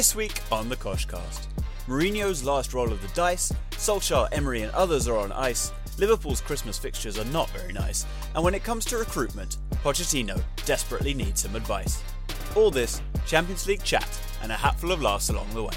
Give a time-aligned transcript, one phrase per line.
[0.00, 1.48] This week on the Koshcast,
[1.86, 5.72] Mourinho's last roll of the dice, Solskjaer, Emery, and others are on ice.
[5.98, 11.12] Liverpool's Christmas fixtures are not very nice, and when it comes to recruitment, Pochettino desperately
[11.12, 12.02] needs some advice.
[12.56, 14.08] All this, Champions League chat,
[14.42, 15.74] and a hatful of laughs along the way.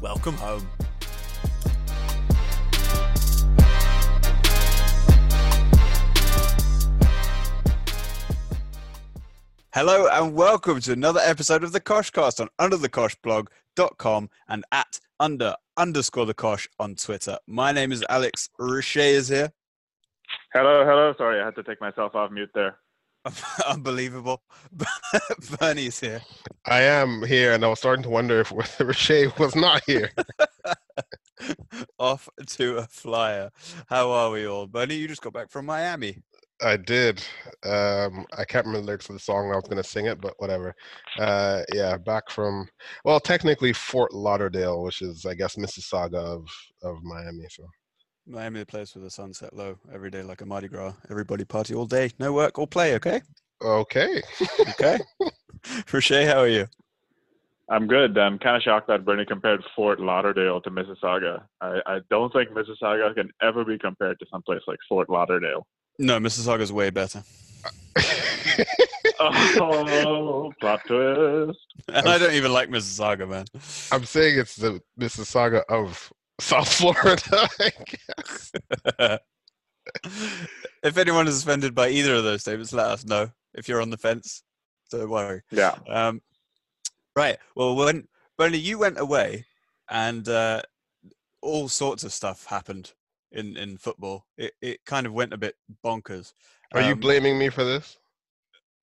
[0.00, 0.64] Welcome home.
[9.80, 16.26] Hello and welcome to another episode of the Koshcast on underthekoshblog.com and at under underscore
[16.26, 17.38] the Kosh on Twitter.
[17.46, 18.48] My name is Alex.
[18.58, 19.52] Richey is here.
[20.52, 21.14] Hello, hello.
[21.16, 22.78] Sorry, I had to take myself off mute there.
[23.68, 24.42] Unbelievable.
[25.60, 26.22] Bernie's here.
[26.66, 30.10] I am here, and I was starting to wonder if Richey was not here.
[32.00, 33.50] Off to a flyer.
[33.86, 34.66] How are we all?
[34.66, 36.18] Bernie, you just got back from Miami.
[36.62, 37.22] I did.
[37.64, 39.52] Um, I can't remember the lyrics of the song.
[39.52, 40.74] I was going to sing it, but whatever.
[41.18, 42.68] Uh, yeah, back from
[43.04, 46.48] well, technically Fort Lauderdale, which is I guess Mississauga of
[46.82, 47.46] of Miami.
[47.50, 47.64] So
[48.26, 50.94] Miami, the place with the sunset low every day, like a Mardi Gras.
[51.10, 52.94] Everybody party all day, no work, all play.
[52.94, 53.22] Okay.
[53.62, 54.22] okay.
[54.70, 54.98] Okay.
[55.92, 56.66] Richey, how are you?
[57.70, 58.16] I'm good.
[58.16, 61.42] I'm kind of shocked that Bernie compared Fort Lauderdale to Mississauga.
[61.60, 65.66] I, I don't think Mississauga can ever be compared to someplace like Fort Lauderdale.
[65.98, 67.22] No, Mississauga's way better.
[69.20, 71.58] Oh, plot twist.
[71.88, 73.46] And I don't even like Mississauga, man.
[73.90, 77.48] I'm saying it's the Mississauga of South Florida.
[77.58, 79.20] I guess.
[80.82, 83.30] if anyone is offended by either of those statements, let us know.
[83.54, 84.42] If you're on the fence,
[84.90, 85.42] don't worry.
[85.50, 85.76] Yeah.
[85.88, 86.22] Um,
[87.16, 87.38] right.
[87.56, 88.06] Well, when
[88.36, 89.46] Bernie, you went away,
[89.90, 90.62] and uh,
[91.42, 92.92] all sorts of stuff happened
[93.32, 94.26] in in football.
[94.36, 96.32] It it kind of went a bit bonkers.
[96.72, 97.98] Are you Um, blaming me for this?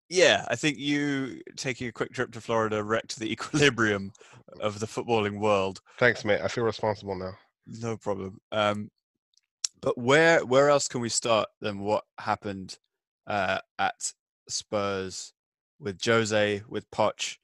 [0.09, 4.13] Yeah, I think you taking a quick trip to Florida wrecked the equilibrium
[4.59, 5.81] of the footballing world.
[5.97, 6.41] Thanks, mate.
[6.41, 7.33] I feel responsible now.
[7.65, 8.39] No problem.
[8.51, 8.91] Um,
[9.81, 12.77] but where where else can we start than what happened
[13.27, 14.13] uh, at
[14.47, 15.33] Spurs
[15.79, 17.37] with Jose with Poch?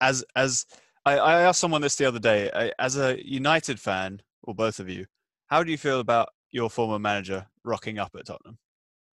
[0.00, 0.66] As as
[1.04, 4.78] I, I asked someone this the other day, I, as a United fan, or both
[4.80, 5.06] of you,
[5.48, 8.58] how do you feel about your former manager rocking up at Tottenham?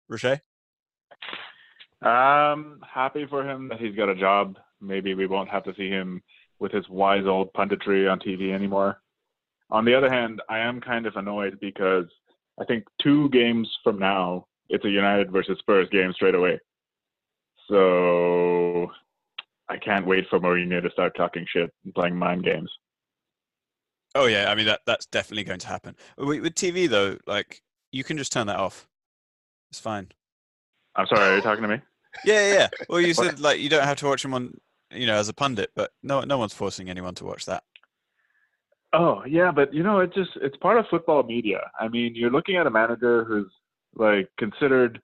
[0.09, 0.41] Rocher?
[2.03, 4.57] Um, happy for him that he's got a job.
[4.81, 6.23] Maybe we won't have to see him
[6.59, 9.01] with his wise old punditry on TV anymore.
[9.71, 12.07] On the other hand, I am kind of annoyed because
[12.61, 16.59] I think two games from now, it's a United versus Spurs game straight away.
[17.69, 18.91] So
[19.69, 22.71] I can't wait for Mourinho to start talking shit and playing mind games.
[24.15, 25.97] Oh yeah, I mean that that's definitely going to happen.
[26.19, 27.63] With, with TV though, like
[27.93, 28.89] you can just turn that off.
[29.71, 30.09] It's fine.
[30.97, 31.81] I'm sorry, are you talking to me?
[32.25, 32.55] Yeah, yeah.
[32.55, 32.69] yeah.
[32.89, 34.59] Well, you said like you don't have to watch him on,
[34.91, 37.63] you know, as a pundit, but no, no one's forcing anyone to watch that.
[38.93, 41.71] Oh yeah, but you know, it just it's part of football media.
[41.79, 43.51] I mean, you're looking at a manager who's
[43.95, 45.01] like considered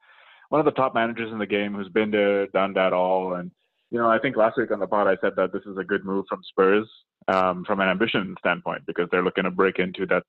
[0.48, 3.50] one of the top managers in the game, who's been there, done that all, and
[3.90, 5.84] you know, I think last week on the pod I said that this is a
[5.84, 6.88] good move from Spurs
[7.28, 10.22] um, from an ambition standpoint because they're looking to break into that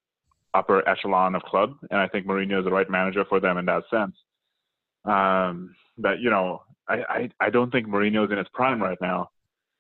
[0.54, 3.66] upper echelon of club, and I think Mourinho is the right manager for them in
[3.66, 4.16] that sense.
[5.06, 9.30] Um, but you know, I, I I don't think Mourinho's in his prime right now.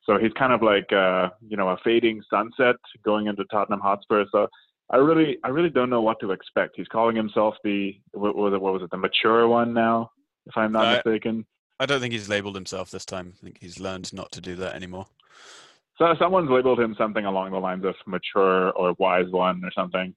[0.03, 4.25] So he's kind of like uh, you know a fading sunset going into Tottenham Hotspur.
[4.31, 4.47] So
[4.89, 6.75] I really I really don't know what to expect.
[6.77, 10.11] He's calling himself the what was it what was it the mature one now,
[10.45, 11.45] if I'm not mistaken.
[11.79, 13.33] I don't think he's labelled himself this time.
[13.37, 15.07] I think he's learned not to do that anymore.
[15.97, 20.13] So someone's labeled him something along the lines of mature or wise one or something.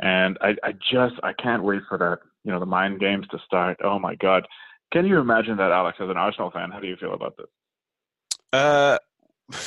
[0.00, 3.38] And I, I just I can't wait for that you know the mind games to
[3.46, 3.78] start.
[3.82, 4.46] Oh my god.
[4.92, 6.70] Can you imagine that, Alex, as an Arsenal fan?
[6.70, 7.46] How do you feel about this?
[8.52, 8.98] Uh,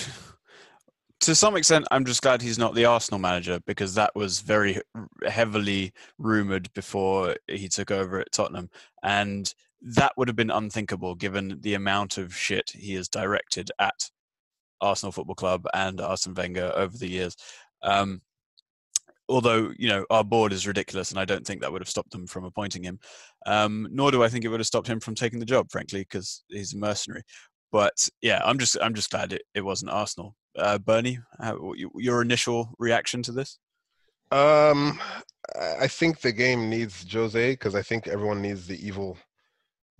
[1.19, 4.79] to some extent, I'm just glad he's not the Arsenal manager because that was very
[5.27, 8.69] heavily rumored before he took over at Tottenham,
[9.03, 14.09] and that would have been unthinkable given the amount of shit he has directed at
[14.81, 17.35] Arsenal Football Club and Arsene Wenger over the years.
[17.83, 18.21] Um,
[19.29, 22.11] although you know our board is ridiculous, and I don't think that would have stopped
[22.11, 22.99] them from appointing him.
[23.45, 26.01] Um, nor do I think it would have stopped him from taking the job, frankly,
[26.01, 27.23] because he's a mercenary.
[27.71, 30.35] But yeah, I'm just I'm just glad it, it wasn't Arsenal.
[30.57, 33.59] Uh, Bernie, how, your initial reaction to this?
[34.31, 34.99] Um,
[35.55, 39.17] I I think the game needs Jose because I think everyone needs the evil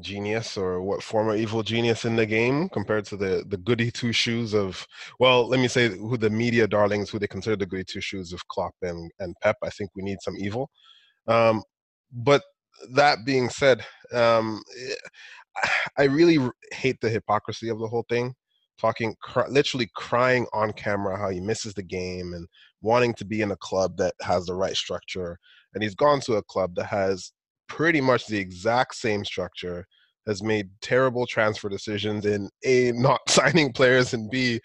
[0.01, 4.11] genius or what former evil genius in the game compared to the the goody two
[4.11, 4.85] shoes of
[5.19, 8.31] well let me say who the media darlings who they consider the goody two shoes
[8.31, 10.69] of Klopp and and Pep I think we need some evil
[11.27, 11.63] um
[12.11, 12.43] but
[12.93, 13.83] that being said
[14.13, 14.61] um
[15.97, 16.37] I really
[16.71, 18.35] hate the hypocrisy of the whole thing
[18.77, 19.15] talking,
[19.49, 22.47] literally crying on camera how he misses the game and
[22.81, 25.37] wanting to be in a club that has the right structure.
[25.73, 27.31] And he's gone to a club that has
[27.67, 29.85] pretty much the exact same structure,
[30.27, 34.59] has made terrible transfer decisions in A, not signing players, and B,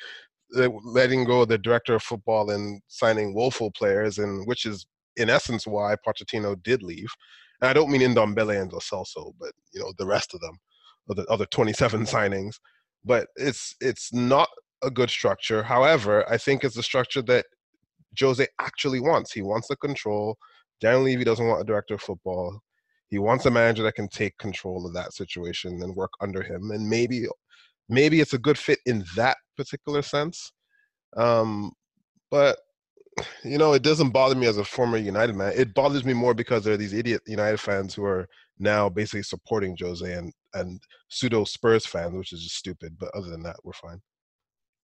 [0.51, 4.85] letting go of the director of football and signing woeful players, and which is
[5.17, 7.09] in essence why Pochettino did leave.
[7.61, 10.59] And I don't mean Ndombele and Celso, but you know the rest of them,
[11.09, 12.57] of the other 27 signings.
[13.05, 14.49] But it's it's not
[14.83, 15.63] a good structure.
[15.63, 17.47] However, I think it's a structure that
[18.21, 19.33] Jose actually wants.
[19.33, 20.37] He wants the control.
[20.81, 22.61] Dan Levy doesn't want a director of football.
[23.13, 26.71] He wants a manager that can take control of that situation and work under him.
[26.71, 27.27] And maybe
[27.91, 30.51] maybe it's a good fit in that particular sense.
[31.15, 31.73] Um,
[32.31, 32.57] but
[33.45, 35.53] you know, it doesn't bother me as a former United man.
[35.55, 38.27] It bothers me more because there are these idiot United fans who are
[38.59, 40.81] now basically supporting Jose and and
[41.11, 42.97] pseudo Spurs fans, which is just stupid.
[42.99, 44.01] But other than that, we're fine.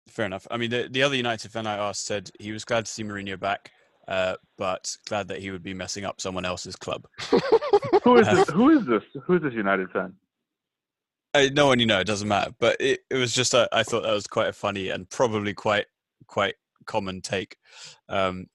[0.08, 0.48] Fair enough.
[0.50, 3.04] I mean, the, the other United fan I asked said he was glad to see
[3.04, 3.70] Mourinho back,
[4.08, 7.06] uh, but glad that he would be messing up someone else's club.
[8.04, 8.50] who is this?
[8.54, 9.04] Who is this?
[9.26, 10.14] Who is this United fan?
[11.34, 12.52] I, no one you know, it doesn't matter.
[12.60, 15.54] But it, it was just, a, I thought that was quite a funny and probably
[15.54, 15.86] quite
[16.28, 16.56] quite
[16.86, 17.58] common take
[18.10, 18.48] um,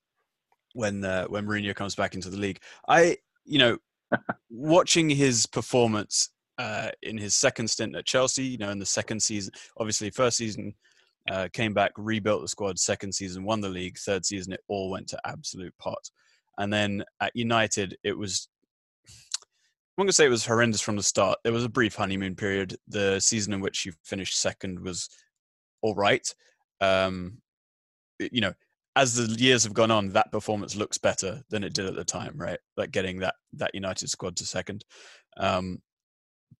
[0.74, 2.60] when uh, when Mourinho comes back into the league.
[2.86, 3.78] I, you know,
[4.50, 9.22] watching his performance uh, in his second stint at Chelsea, you know, in the second
[9.22, 10.74] season, obviously first season
[11.30, 12.78] uh, came back, rebuilt the squad.
[12.78, 13.98] Second season, won the league.
[13.98, 16.10] Third season, it all went to absolute pot.
[16.58, 18.48] And then at United, it was.
[19.98, 21.40] I'm going to say it was horrendous from the start.
[21.42, 22.76] There was a brief honeymoon period.
[22.86, 25.08] The season in which he finished second was
[25.82, 26.32] all right.
[26.80, 27.38] Um,
[28.20, 28.52] you know,
[28.94, 32.04] as the years have gone on, that performance looks better than it did at the
[32.04, 32.60] time, right?
[32.76, 34.84] Like getting that that United squad to second.
[35.36, 35.82] Um,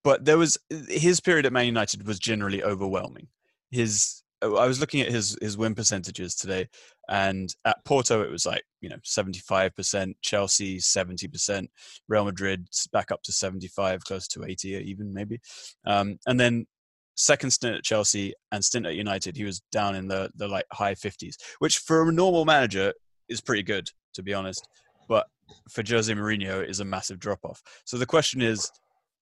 [0.02, 0.58] but there was
[0.88, 3.28] his period at Man United was generally overwhelming.
[3.70, 6.68] His I was looking at his his win percentages today,
[7.08, 11.70] and at Porto it was like you know seventy five percent, Chelsea seventy percent,
[12.08, 15.40] Real Madrid back up to seventy five, close to eighty even maybe,
[15.86, 16.66] um, and then
[17.14, 20.66] second stint at Chelsea and stint at United, he was down in the the like
[20.72, 22.92] high fifties, which for a normal manager
[23.28, 24.66] is pretty good to be honest,
[25.08, 25.26] but
[25.70, 27.62] for Jose Mourinho is a massive drop off.
[27.84, 28.70] So the question is,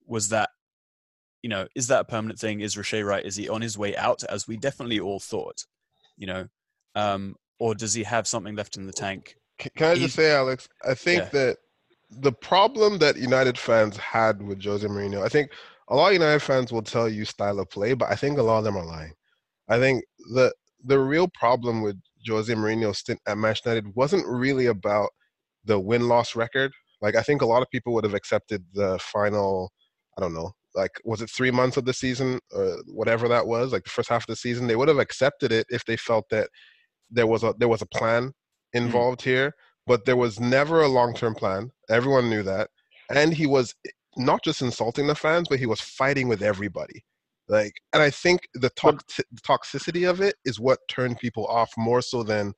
[0.06, 0.50] was that
[1.42, 2.60] you know, is that a permanent thing?
[2.60, 3.24] Is Rocher right?
[3.24, 5.64] Is he on his way out, as we definitely all thought?
[6.16, 6.46] You know,
[6.96, 9.36] um, or does he have something left in the tank?
[9.58, 10.68] Can I just say, Alex?
[10.86, 11.28] I think yeah.
[11.30, 11.56] that
[12.10, 15.50] the problem that United fans had with Jose Mourinho, I think
[15.88, 18.42] a lot of United fans will tell you style of play, but I think a
[18.42, 19.12] lot of them are lying.
[19.68, 20.52] I think the
[20.84, 21.96] the real problem with
[22.28, 25.08] Jose Mourinho's stint at Manchester United wasn't really about
[25.64, 26.72] the win loss record.
[27.00, 29.72] Like I think a lot of people would have accepted the final,
[30.16, 33.72] I don't know, like was it three months of the season or whatever that was
[33.72, 36.26] like the first half of the season they would have accepted it if they felt
[36.30, 36.48] that
[37.10, 38.30] there was a there was a plan hmm.
[38.78, 39.24] involved mm.
[39.24, 39.54] here
[39.86, 42.70] but there was never a long-term plan everyone knew that
[43.14, 43.74] and he was
[44.16, 47.04] not just insulting the fans but he was fighting with everybody
[47.48, 52.02] like and i think the tox- toxicity of it is what turned people off more
[52.02, 52.52] so than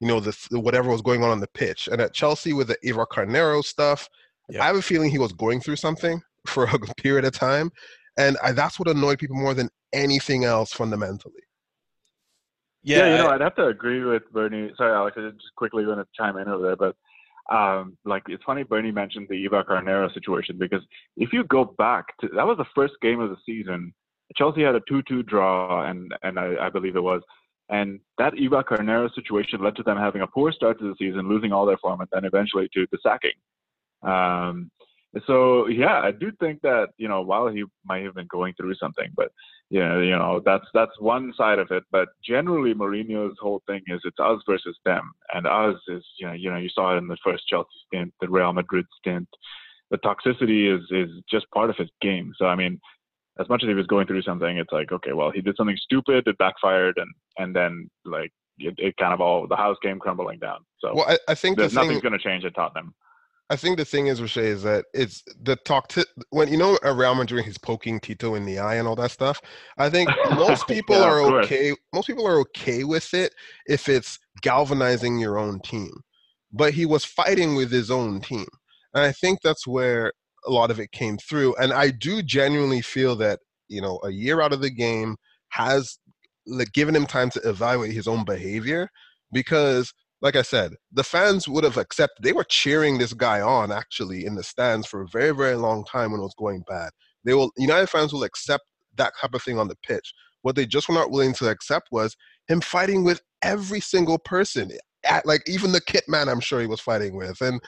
[0.00, 2.76] you know the, whatever was going on on the pitch and at chelsea with the
[2.82, 4.08] Eva Carneiro stuff
[4.48, 4.62] yep.
[4.62, 7.70] i have a feeling he was going through something for a period of time.
[8.16, 11.42] And I, that's what annoyed people more than anything else fundamentally.
[12.84, 14.70] Yeah, yeah you know, I'd have to agree with Bernie.
[14.76, 16.96] Sorry, Alex, I just quickly going to chime in over there, but
[17.54, 20.82] um, like it's funny Bernie mentioned the Eva Carneiro situation because
[21.16, 23.92] if you go back to that was the first game of the season.
[24.36, 27.20] Chelsea had a 2-2 draw, and and I, I believe it was,
[27.68, 31.28] and that Eva Carneiro situation led to them having a poor start to the season,
[31.28, 33.32] losing all their form, and then eventually to the sacking.
[34.02, 34.70] Um,
[35.26, 38.74] so yeah, I do think that you know while he might have been going through
[38.74, 39.30] something, but
[39.70, 41.84] yeah, you know that's that's one side of it.
[41.90, 46.32] But generally, Mourinho's whole thing is it's us versus them, and us is you know
[46.32, 49.28] you know you saw it in the first Chelsea stint, the Real Madrid stint.
[49.90, 52.32] The toxicity is is just part of his game.
[52.36, 52.80] So I mean,
[53.38, 55.78] as much as he was going through something, it's like okay, well he did something
[55.80, 59.98] stupid, it backfired, and and then like it, it kind of all the house came
[59.98, 60.58] crumbling down.
[60.78, 62.00] So well, I, I think nothing's thing...
[62.00, 62.94] going to change at Tottenham.
[63.50, 66.78] I think the thing is, Roche, is that it's the talk to when you know
[66.82, 69.40] around Madrid he's poking Tito in the eye and all that stuff.
[69.76, 71.74] I think most people yeah, are okay.
[71.92, 73.34] Most people are okay with it
[73.66, 75.92] if it's galvanizing your own team.
[76.52, 78.46] But he was fighting with his own team,
[78.94, 80.12] and I think that's where
[80.46, 81.54] a lot of it came through.
[81.56, 85.16] And I do genuinely feel that you know a year out of the game
[85.50, 85.98] has
[86.46, 88.88] like, given him time to evaluate his own behavior
[89.32, 89.92] because
[90.24, 92.24] like I said, the fans would have accepted.
[92.24, 95.84] They were cheering this guy on actually in the stands for a very, very long
[95.84, 96.90] time when it was going bad.
[97.24, 98.64] They will United fans will accept
[98.96, 100.14] that type of thing on the pitch.
[100.40, 102.16] What they just were not willing to accept was
[102.48, 104.70] him fighting with every single person,
[105.04, 106.30] at, like even the kit man.
[106.30, 107.60] I'm sure he was fighting with, and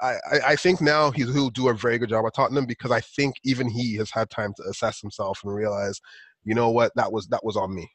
[0.00, 0.14] I,
[0.46, 3.34] I think now he's, he'll do a very good job at Tottenham because I think
[3.44, 6.00] even he has had time to assess himself and realize,
[6.44, 7.90] you know what, that was that was on me.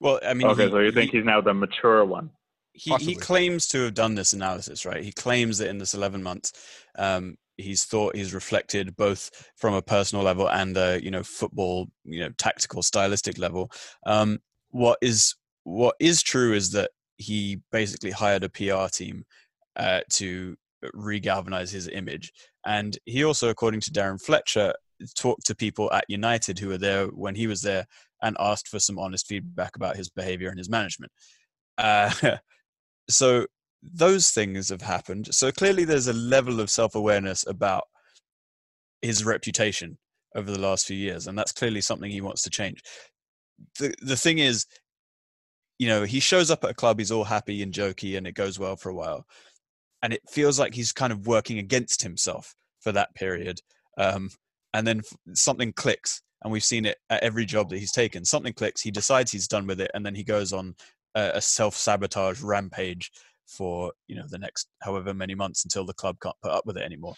[0.00, 2.30] Well, I mean, okay, he, so you think he, he's now the mature one?
[2.72, 5.04] He, he claims to have done this analysis, right?
[5.04, 6.52] He claims that in this 11 months,
[6.98, 11.88] um, he's thought he's reflected both from a personal level and a you know football,
[12.04, 13.70] you know, tactical, stylistic level.
[14.06, 14.38] Um,
[14.70, 19.24] what is what is true is that he basically hired a PR team
[19.76, 20.56] uh, to
[20.94, 22.32] regalvanize his image,
[22.66, 24.74] and he also, according to Darren Fletcher,
[25.16, 27.86] talked to people at United who were there when he was there
[28.22, 31.10] and asked for some honest feedback about his behavior and his management.
[31.76, 32.10] Uh,
[33.08, 33.46] so
[33.82, 35.34] those things have happened.
[35.34, 37.84] So clearly, there's a level of self awareness about
[39.00, 39.98] his reputation
[40.34, 42.82] over the last few years, and that's clearly something he wants to change.
[43.78, 44.66] The the thing is,
[45.78, 48.34] you know, he shows up at a club, he's all happy and jokey, and it
[48.34, 49.26] goes well for a while,
[50.02, 53.60] and it feels like he's kind of working against himself for that period,
[53.98, 54.30] um,
[54.74, 55.02] and then
[55.34, 56.22] something clicks.
[56.44, 58.24] And we've seen it at every job that he's taken.
[58.24, 58.80] Something clicks.
[58.80, 60.74] He decides he's done with it, and then he goes on
[61.14, 63.10] a, self sabotage rampage
[63.46, 66.76] for you know the next however many months until the club can't put up with
[66.76, 67.14] it anymore.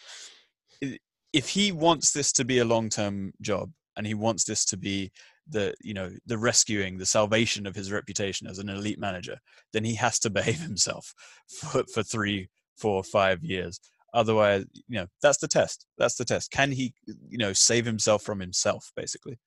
[1.33, 4.77] If he wants this to be a long term job and he wants this to
[4.77, 5.13] be
[5.49, 9.37] the you know the rescuing the salvation of his reputation as an elite manager
[9.75, 11.13] then he has to behave himself
[11.49, 13.79] for, for three four five years.
[14.13, 15.87] Otherwise you know that's the test.
[15.99, 16.51] That's the test.
[16.51, 19.39] Can he you know save himself from himself basically?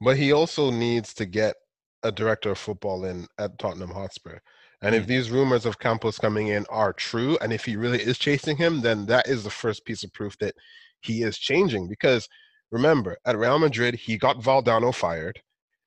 [0.00, 1.54] But he also needs to get
[2.02, 4.38] a director of football in at Tottenham Hotspur.
[4.82, 5.06] And if Mm.
[5.06, 8.80] these rumors of Campos coming in are true, and if he really is chasing him,
[8.80, 10.54] then that is the first piece of proof that
[11.00, 11.88] he is changing.
[11.88, 12.28] Because
[12.70, 15.40] remember, at Real Madrid, he got Valdano fired.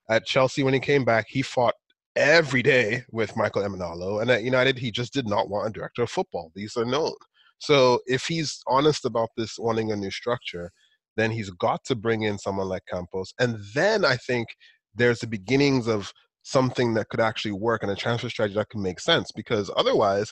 [0.09, 1.73] At Chelsea, when he came back, he fought
[2.15, 4.21] every day with Michael Emenalo.
[4.21, 6.51] And at United, he just did not want a director of football.
[6.55, 7.13] These are known.
[7.59, 10.71] So if he's honest about this wanting a new structure,
[11.17, 13.33] then he's got to bring in someone like Campos.
[13.39, 14.47] And then I think
[14.95, 16.11] there's the beginnings of
[16.43, 20.31] something that could actually work and a transfer strategy that can make sense because otherwise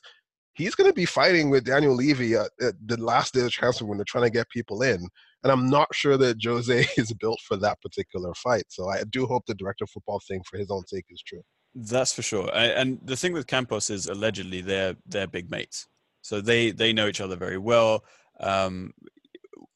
[0.53, 3.85] he's going to be fighting with Daniel Levy at, at the last day of transfer
[3.85, 5.07] when they're trying to get people in.
[5.43, 8.65] And I'm not sure that Jose is built for that particular fight.
[8.69, 11.41] So I do hope the director of football thing for his own sake is true.
[11.75, 12.47] That's for sure.
[12.49, 15.87] A- And the thing with Campos is allegedly they're they're big mates,
[16.21, 18.03] so they they know each other very well.
[18.39, 18.91] Um,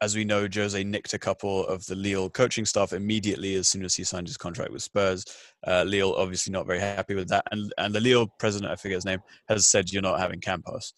[0.01, 3.84] as we know, Jose nicked a couple of the Lille coaching staff immediately as soon
[3.84, 5.25] as he signed his contract with Spurs.
[5.66, 8.96] Uh, Lille obviously not very happy with that, and and the Lille president, I forget
[8.96, 10.94] his name, has said you're not having Campos.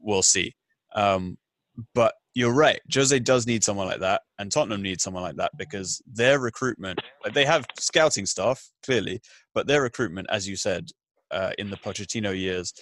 [0.00, 0.54] We'll see.
[0.94, 1.36] Um,
[1.94, 2.80] but you're right.
[2.92, 7.00] Jose does need someone like that, and Tottenham needs someone like that because their recruitment,
[7.24, 9.20] like they have scouting staff clearly,
[9.54, 10.88] but their recruitment, as you said,
[11.30, 12.72] uh, in the Pochettino years,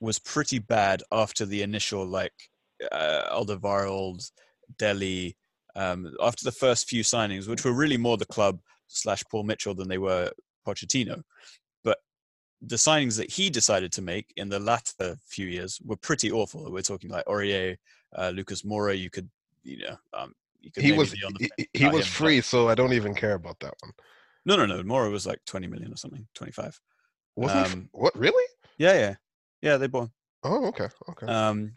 [0.00, 2.32] was pretty bad after the initial like
[2.90, 4.30] uh, Alderweireld,
[4.78, 5.36] Dele,
[5.76, 9.74] um, after the first few signings, which were really more the club slash Paul Mitchell
[9.74, 10.30] than they were
[10.66, 11.22] Pochettino.
[11.82, 11.98] But
[12.62, 16.70] the signings that he decided to make in the latter few years were pretty awful.
[16.70, 17.76] We're talking like Aurier,
[18.16, 18.96] uh, Lucas Moura.
[18.98, 19.28] You could,
[19.62, 22.06] you know, um, you could He was be on the he, he was him, but-
[22.06, 23.92] free, so I don't even care about that one.
[24.46, 24.82] No, no, no.
[24.82, 26.78] Moura was like 20 million or something, 25.
[27.36, 28.44] Wasn't Um, what really?
[28.78, 29.14] Yeah, yeah,
[29.62, 29.76] yeah.
[29.78, 30.04] They bought.
[30.04, 30.12] him.
[30.44, 31.26] Oh, okay, okay.
[31.26, 31.72] um,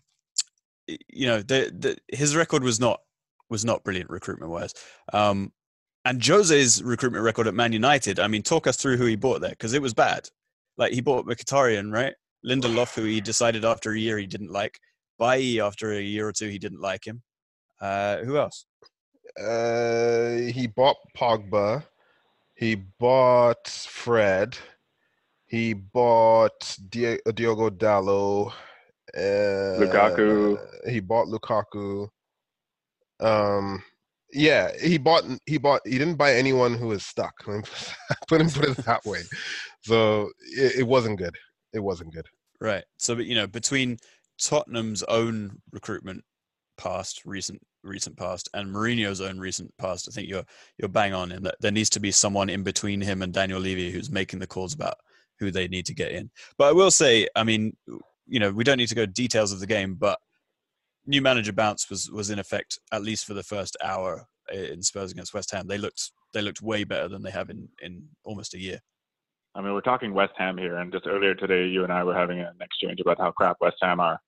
[0.87, 3.01] you know, the, the, his record was not
[3.49, 4.73] was not brilliant recruitment wise.
[5.13, 5.51] Um,
[6.05, 9.41] and Jose's recruitment record at Man United, I mean, talk us through who he bought
[9.41, 10.29] there because it was bad.
[10.77, 12.13] Like he bought Mkhitaryan, right?
[12.45, 14.79] Lindelof, who he decided after a year he didn't like.
[15.19, 17.23] Bailly, after a year or two, he didn't like him.
[17.81, 18.65] Uh, who else?
[19.39, 21.83] Uh, he bought Pogba.
[22.55, 24.57] He bought Fred.
[25.47, 28.53] He bought Di- Diogo Dalot.
[29.15, 30.59] Uh, Lukaku.
[30.87, 32.07] He bought Lukaku.
[33.19, 33.83] Um,
[34.33, 35.23] yeah, he bought.
[35.45, 35.81] He bought.
[35.85, 37.33] He didn't buy anyone who was stuck.
[37.47, 37.63] Let me
[38.27, 39.21] put him put it that way.
[39.81, 41.35] So it, it wasn't good.
[41.73, 42.25] It wasn't good.
[42.59, 42.83] Right.
[42.97, 43.97] So, but, you know, between
[44.41, 46.23] Tottenham's own recruitment
[46.77, 50.45] past, recent recent past, and Mourinho's own recent past, I think you're
[50.77, 53.59] you're bang on in that there needs to be someone in between him and Daniel
[53.59, 54.95] Levy who's making the calls about
[55.39, 56.29] who they need to get in.
[56.57, 57.75] But I will say, I mean,
[58.27, 60.19] you know, we don't need to go details of the game, but
[61.05, 65.11] new manager bounce was was in effect at least for the first hour in Spurs
[65.11, 65.67] against West Ham.
[65.67, 68.79] They looked they looked way better than they have in in almost a year.
[69.55, 72.13] I mean, we're talking West Ham here, and just earlier today, you and I were
[72.13, 74.19] having an exchange about how crap West Ham are.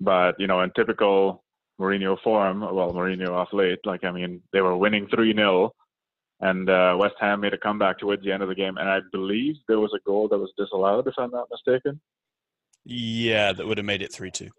[0.00, 1.44] But you know, in typical
[1.78, 5.72] Mourinho form, well, Mourinho off late, like I mean, they were winning three 0
[6.40, 9.00] and uh, West Ham made a comeback towards the end of the game, and I
[9.12, 12.00] believe there was a goal that was disallowed, if I'm not mistaken.
[12.84, 14.50] Yeah, that would have made it three-two.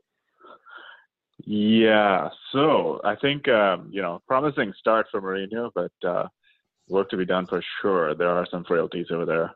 [1.45, 6.27] Yeah, so I think um, you know, promising start for Mourinho, but uh,
[6.87, 8.13] work to be done for sure.
[8.15, 9.51] There are some frailties over there.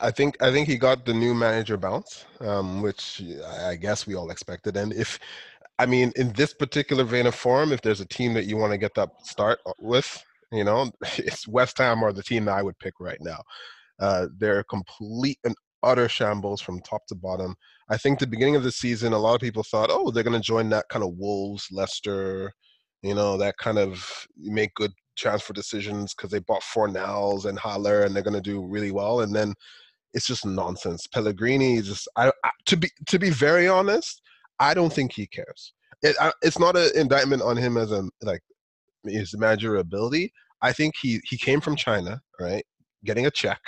[0.00, 3.22] I think I think he got the new manager bounce, um, which
[3.64, 4.76] I guess we all expected.
[4.76, 5.18] And if,
[5.78, 8.72] I mean, in this particular vein of form, if there's a team that you want
[8.72, 10.22] to get that start with,
[10.52, 13.42] you know, it's West Ham or the team that I would pick right now.
[13.98, 15.54] Uh, they're complete and
[15.86, 17.54] utter shambles from top to bottom.
[17.88, 20.40] I think the beginning of the season, a lot of people thought, oh, they're going
[20.40, 22.52] to join that kind of Wolves, Leicester,
[23.02, 28.02] you know, that kind of make good transfer decisions because they bought Fornals and Haller
[28.02, 29.20] and they're going to do really well.
[29.20, 29.54] And then
[30.12, 31.06] it's just nonsense.
[31.06, 34.22] Pellegrini is just, I, I, to be to be very honest,
[34.58, 35.72] I don't think he cares.
[36.02, 38.42] It, I, it's not an indictment on him as a like
[39.04, 40.32] his manager ability.
[40.62, 42.64] I think he he came from China, right,
[43.04, 43.60] getting a check,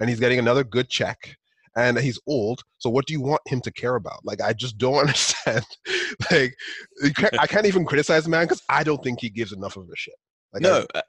[0.00, 1.36] and he's getting another good check,
[1.76, 2.62] and he's old.
[2.78, 4.24] So what do you want him to care about?
[4.24, 5.64] Like I just don't understand.
[6.30, 6.54] like
[7.38, 9.96] I can't even criticize the man because I don't think he gives enough of a
[9.96, 10.14] shit.
[10.52, 11.02] Like no, I,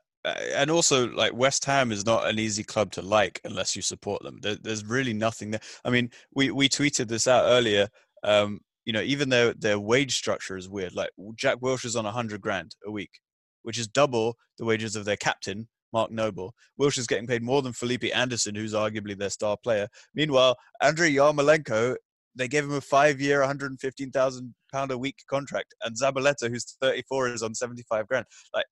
[0.55, 4.23] and also like West Ham is not an easy club to like unless you support
[4.23, 4.39] them.
[4.41, 5.61] There, there's really nothing there.
[5.83, 7.87] I mean, we we tweeted this out earlier.
[8.23, 12.11] Um, you know, even though their wage structure is weird, like Jack Wilshere's on a
[12.11, 13.19] hundred grand a week,
[13.63, 16.53] which is double the wages of their captain Mark Noble.
[16.77, 19.87] Wilshere's getting paid more than Felipe Anderson, who's arguably their star player.
[20.13, 21.95] Meanwhile, Andrei Yarmolenko,
[22.35, 27.41] they gave him a five-year, 115,000 pound a week contract, and Zabaleta, who's 34, is
[27.41, 28.25] on 75 grand.
[28.53, 28.65] Like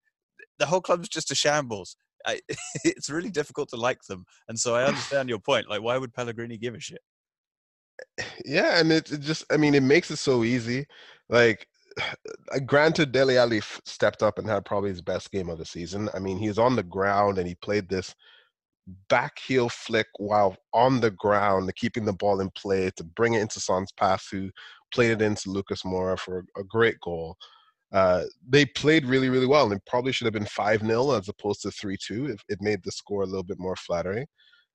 [0.60, 1.96] the whole club's just a shambles.
[2.26, 2.42] I,
[2.84, 5.70] it's really difficult to like them, and so I understand your point.
[5.70, 7.00] Like, why would Pellegrini give a shit?
[8.20, 10.88] Eh, yeah, and it, it just, I mean, it makes it so easy.
[11.30, 11.68] Like,
[12.66, 16.10] granted, Dele Alli stepped up and had probably his best game of the season.
[16.14, 18.14] I mean, he's on the ground and he played this
[19.10, 23.42] back heel flick while on the ground, keeping the ball in play to bring it
[23.42, 24.50] into Son's pass, who
[24.94, 27.38] played it into Lucas Moura for a great goal.
[27.94, 31.30] Uh, they played really, really well, and it probably should have been 5 0 as
[31.30, 32.26] opposed to 3 2.
[32.28, 34.26] It, it made the score a little bit more flattering.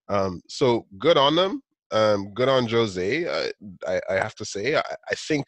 [0.09, 1.62] Um, so good on them.
[1.90, 3.29] Um, good on Jose.
[3.29, 3.51] I,
[3.87, 5.47] I, I have to say, I, I, think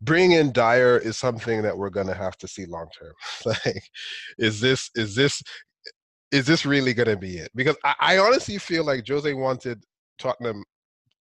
[0.00, 3.12] bringing in Dier is something that we're going to have to see long term.
[3.64, 3.82] like,
[4.38, 5.42] is this is this
[6.32, 7.50] is this really going to be it?
[7.54, 9.82] Because I, I honestly feel like Jose wanted
[10.18, 10.64] Tottenham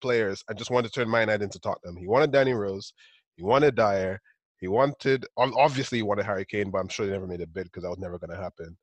[0.01, 0.43] players.
[0.49, 1.95] I just wanted to turn my night into Tottenham.
[1.97, 2.93] He wanted Danny Rose.
[3.35, 4.19] He wanted Dier.
[4.57, 7.63] He wanted, obviously, he wanted Harry Kane, but I'm sure he never made a bid
[7.65, 8.77] because that was never going to happen.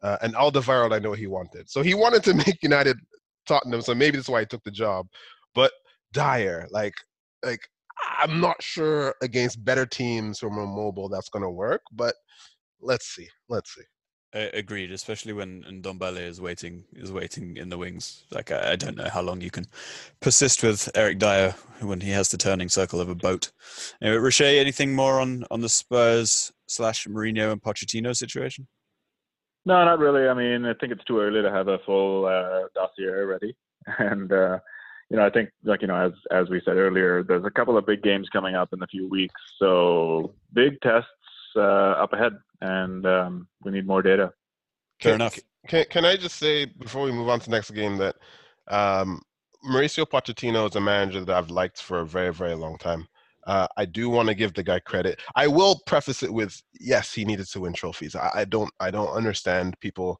[0.00, 1.68] Uh, and Alderweireld, I know he wanted.
[1.68, 2.98] So he wanted to make United
[3.46, 3.82] Tottenham.
[3.82, 5.06] So maybe that's why he took the job.
[5.54, 5.72] But
[6.12, 6.94] Dier, like,
[7.44, 7.68] like
[8.18, 11.82] I'm not sure against better teams who are more mobile that's going to work.
[11.92, 12.14] But
[12.80, 13.28] let's see.
[13.48, 13.82] Let's see.
[14.32, 18.24] agreed, especially when Ndombele is waiting is waiting in the wings.
[18.30, 19.66] Like I, I, don't know how long you can
[20.20, 23.52] persist with Eric Dier when he has the turning circle of a boat.
[24.02, 28.66] Anyway, Roche, anything more on on the Spurs slash Mourinho and Pochettino situation?
[29.66, 30.28] No, not really.
[30.28, 33.56] I mean, I think it's too early to have a full uh, dossier ready,
[33.98, 34.58] and uh,
[35.14, 37.78] you know, I think like you know, as as we said earlier, there's a couple
[37.78, 41.08] of big games coming up in a few weeks, so big tests
[41.54, 41.60] uh,
[42.02, 44.32] up ahead, and um, we need more data.
[45.00, 45.38] Fair can, enough.
[45.68, 48.16] Can can I just say before we move on to the next game that
[48.66, 49.22] um,
[49.64, 53.06] Mauricio Pochettino is a manager that I've liked for a very very long time.
[53.46, 55.20] Uh, I do want to give the guy credit.
[55.36, 58.16] I will preface it with yes, he needed to win trophies.
[58.16, 60.18] I, I don't I don't understand people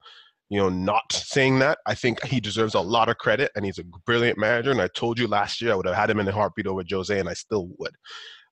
[0.50, 1.78] you know, not saying that.
[1.87, 4.70] I think he deserves a lot of credit and he's a brilliant manager.
[4.70, 6.83] And I told you last year I would have had him in a heartbeat over
[6.88, 7.94] Jose and I still would.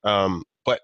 [0.05, 0.81] Um, but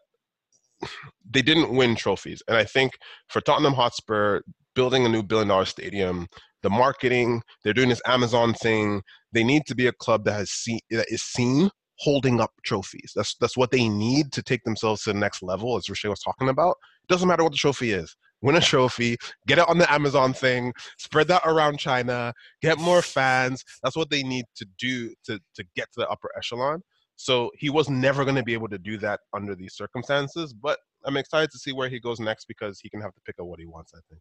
[1.28, 2.42] they didn't win trophies.
[2.46, 2.92] And I think
[3.28, 4.40] for Tottenham Hotspur,
[4.74, 6.28] building a new billion dollar stadium,
[6.62, 9.02] the marketing, they're doing this Amazon thing.
[9.32, 13.12] They need to be a club that has seen that is seen holding up trophies.
[13.14, 16.20] That's that's what they need to take themselves to the next level, as Roche was
[16.20, 16.76] talking about.
[17.02, 18.14] It doesn't matter what the trophy is.
[18.40, 23.02] Win a trophy, get it on the Amazon thing, spread that around China, get more
[23.02, 23.64] fans.
[23.82, 26.82] That's what they need to do to, to get to the upper echelon.
[27.16, 30.54] So he was never going to be able to do that under these circumstances.
[30.54, 33.36] But I'm excited to see where he goes next because he can have to pick
[33.40, 34.20] up what he wants, I think.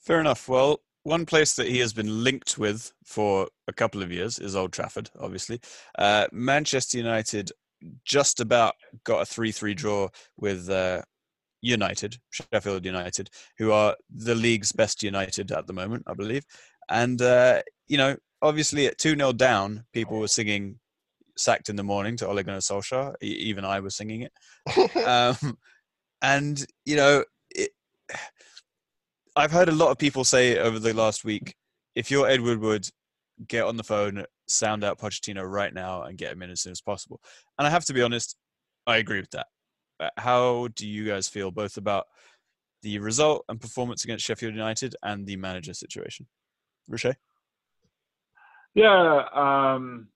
[0.00, 0.48] Fair enough.
[0.48, 4.56] Well, one place that he has been linked with for a couple of years is
[4.56, 5.60] Old Trafford, obviously.
[5.98, 7.52] Uh, Manchester United
[8.04, 11.02] just about got a 3 3 draw with uh,
[11.62, 16.44] United, Sheffield United, who are the league's best United at the moment, I believe.
[16.88, 20.78] And, uh, you know, obviously at 2 0 down, people were singing
[21.36, 23.14] Sacked in the Morning to Ole Gunnar Solskjaer.
[23.22, 24.96] Even I was singing it.
[25.06, 25.58] um,
[26.22, 27.70] and, you know, it,
[29.36, 31.54] I've heard a lot of people say over the last week,
[31.94, 32.88] if you're Edward Woodward,
[33.48, 36.72] get on the phone, sound out Pochettino right now, and get him in as soon
[36.72, 37.20] as possible.
[37.58, 38.36] And I have to be honest,
[38.86, 39.46] I agree with that.
[40.00, 42.06] Uh, how do you guys feel both about
[42.82, 46.26] the result and performance against Sheffield United and the manager situation?
[46.88, 47.14] Roche?
[48.74, 50.08] Yeah, um,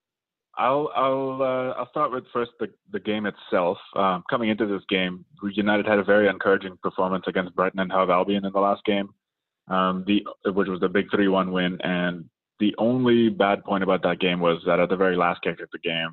[0.56, 3.78] I'll I'll uh, I'll start with first the the game itself.
[3.96, 8.10] Um, coming into this game, United had a very encouraging performance against Brighton and Hove
[8.10, 9.08] Albion in the last game,
[9.68, 11.80] um, the which was the big three-one win.
[11.82, 12.26] And
[12.60, 15.68] the only bad point about that game was that at the very last kick of
[15.72, 16.10] the game,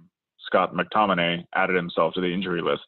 [0.47, 2.85] Scott McTominay added himself to the injury list,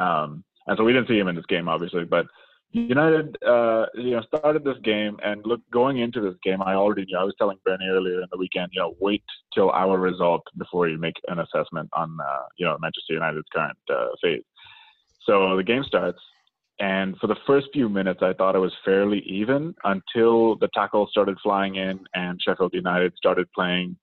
[0.00, 2.04] um, and so we didn't see him in this game, obviously.
[2.04, 2.26] But
[2.72, 6.62] United, uh, you know, started this game and look going into this game.
[6.62, 7.18] I already knew.
[7.18, 10.88] I was telling Bernie earlier in the weekend, you know, wait till our result before
[10.88, 14.44] you make an assessment on, uh, you know, Manchester United's current uh, phase.
[15.24, 16.20] So the game starts,
[16.78, 21.10] and for the first few minutes, I thought it was fairly even until the tackles
[21.10, 23.96] started flying in and Sheffield United started playing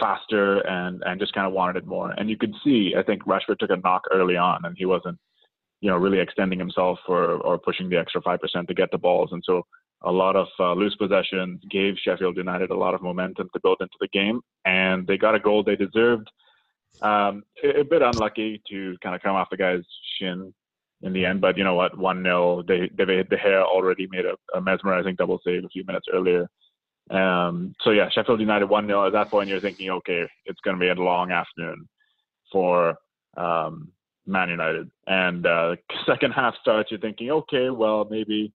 [0.00, 2.10] faster and and just kind of wanted it more.
[2.10, 5.18] And you could see, I think Rashford took a knock early on, and he wasn't
[5.80, 9.30] you know, really extending himself or, or pushing the extra 5% to get the balls.
[9.32, 9.62] And so
[10.02, 13.78] a lot of uh, loose possessions gave Sheffield United a lot of momentum to build
[13.80, 14.40] into the game.
[14.64, 16.30] And they got a goal they deserved.
[17.02, 19.84] Um, a, a bit unlucky to kind of come off the guy's
[20.18, 20.52] shin
[21.02, 21.40] in the end.
[21.40, 21.96] But you know what?
[21.96, 22.62] 1 0.
[22.66, 26.48] They, David De Gea already made a, a mesmerizing double save a few minutes earlier.
[27.10, 29.06] Um, so yeah, Sheffield United 1 0.
[29.06, 31.88] At that point, you're thinking, okay, it's going to be a long afternoon
[32.50, 32.94] for
[33.36, 33.92] um,
[34.26, 34.90] Man United.
[35.06, 38.52] And uh, second half starts, you're thinking, okay, well, maybe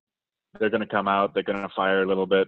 [0.60, 2.48] they're going to come out, they're going to fire a little bit,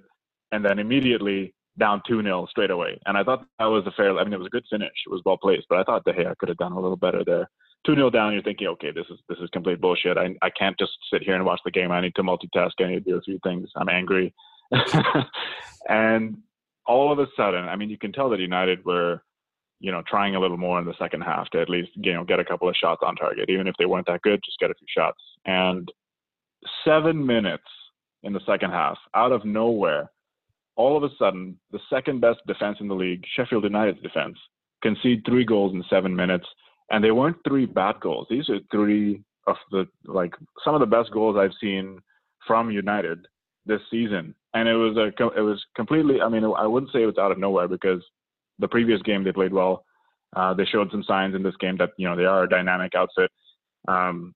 [0.51, 2.99] and then immediately down 2 0 straight away.
[3.05, 4.91] And I thought that was a fair, I mean, it was a good finish.
[5.05, 7.23] It was well placed, but I thought De Gea could have done a little better
[7.25, 7.49] there.
[7.85, 10.17] 2 0 down, you're thinking, okay, this is this is complete bullshit.
[10.17, 11.91] I, I can't just sit here and watch the game.
[11.91, 12.71] I need to multitask.
[12.79, 13.69] I need to do a few things.
[13.75, 14.33] I'm angry.
[15.89, 16.37] and
[16.85, 19.21] all of a sudden, I mean, you can tell that United were
[19.83, 22.23] you know, trying a little more in the second half to at least, you know,
[22.23, 23.49] get a couple of shots on target.
[23.49, 25.19] Even if they weren't that good, just get a few shots.
[25.45, 25.91] And
[26.85, 27.67] seven minutes
[28.23, 30.09] in the second half, out of nowhere,
[30.77, 34.37] all of a sudden, the second best defense in the league, Sheffield United's defense,
[34.81, 36.47] concede three goals in seven minutes.
[36.89, 38.27] And they weren't three bad goals.
[38.29, 41.99] These are three of the, like, some of the best goals I've seen
[42.47, 43.25] from United
[43.65, 44.33] this season.
[44.53, 47.33] And it was a, it was completely, I mean, I wouldn't say it was out
[47.33, 48.01] of nowhere because
[48.63, 49.83] the previous game they played well.
[50.35, 52.95] Uh, they showed some signs in this game that you know they are a dynamic
[52.95, 53.29] outfit.
[53.87, 54.33] Um,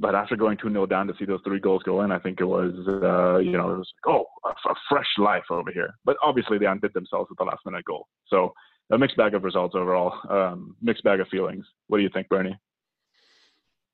[0.00, 2.40] but after going 2 0 down to see those three goals go in, I think
[2.40, 5.94] it was, uh, you know, it was oh, a, a, fresh life over here.
[6.04, 8.06] But obviously, they undid themselves with the last minute goal.
[8.28, 8.52] So,
[8.90, 11.64] a mixed bag of results overall, um, mixed bag of feelings.
[11.88, 12.56] What do you think, Bernie?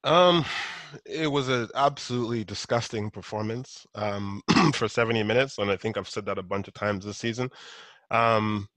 [0.02, 0.44] Um,
[1.06, 4.42] it was an absolutely disgusting performance um,
[4.74, 5.58] for 70 minutes.
[5.58, 7.50] And I think I've said that a bunch of times this season.
[8.10, 8.68] Um,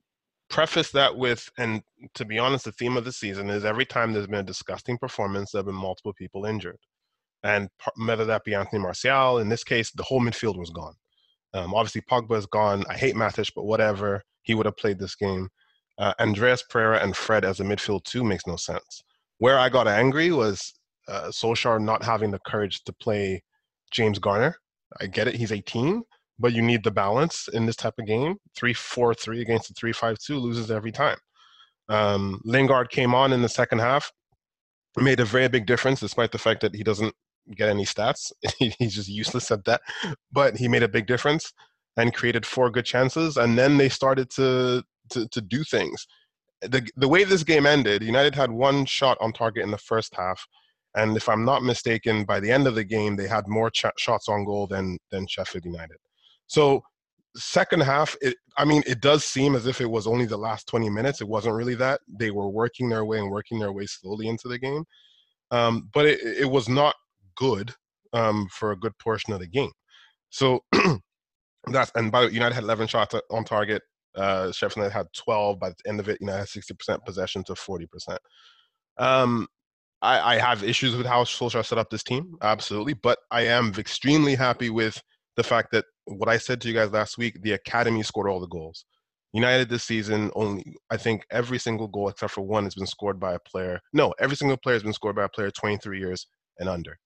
[0.50, 1.82] preface that with, and
[2.16, 4.98] to be honest, the theme of the season is every time there's been a disgusting
[4.98, 6.80] performance, there have been multiple people injured.
[7.44, 7.70] And
[8.06, 10.96] whether that be Anthony Martial, in this case, the whole midfield was gone.
[11.54, 12.84] Um, obviously, Pogba is gone.
[12.90, 14.24] I hate Matic, but whatever.
[14.42, 15.50] He would have played this game.
[15.98, 19.04] Uh, Andreas Pereira and Fred as a midfield two makes no sense.
[19.40, 20.74] Where I got angry was
[21.08, 23.44] uh, Solskjaer not having the courage to play
[23.92, 24.56] James Garner.
[25.00, 26.04] I get it, he's 18,
[26.40, 28.38] but you need the balance in this type of game.
[28.56, 31.18] Three four three against a three five two loses every time.
[31.90, 34.12] Um, Lingard came on in the second half,
[34.98, 37.16] made a very big difference, despite the fact that he doesn't
[37.56, 38.32] get any stats.
[38.60, 39.82] He's just useless at that.
[40.32, 41.54] But he made a big difference
[41.96, 43.38] and created four good chances.
[43.38, 46.06] And then they started to to, to do things.
[46.62, 50.16] The the way this game ended, United had one shot on target in the first
[50.16, 50.46] half.
[50.96, 53.86] And if I'm not mistaken, by the end of the game, they had more ch-
[53.98, 55.98] shots on goal than than Sheffield United.
[56.48, 56.82] So
[57.36, 60.68] second half, it, I mean, it does seem as if it was only the last
[60.68, 61.22] 20 minutes.
[61.22, 62.02] It wasn't really that.
[62.08, 64.84] They were working their way and working their way slowly into the game.
[65.52, 66.96] Um, but it, it was not
[67.36, 67.74] good
[68.14, 69.72] um, for a good portion of the game.
[70.30, 70.62] So
[71.68, 73.82] that's, and by the way, United had 11 shots on target.
[74.16, 75.60] Uh, Sheffield United had 12.
[75.60, 78.18] By the end of it, United had 60% possession to 40%.
[78.98, 79.48] Um,
[80.02, 83.74] I, I have issues with how Solskjaer set up this team, absolutely, but I am
[83.78, 85.02] extremely happy with
[85.36, 88.40] the fact that what I said to you guys last week, the academy scored all
[88.40, 88.86] the goals.
[89.34, 93.20] United this season only I think every single goal except for one has been scored
[93.20, 93.80] by a player.
[93.94, 96.28] No, every single player has been scored by a player 23 years
[96.60, 96.98] and under.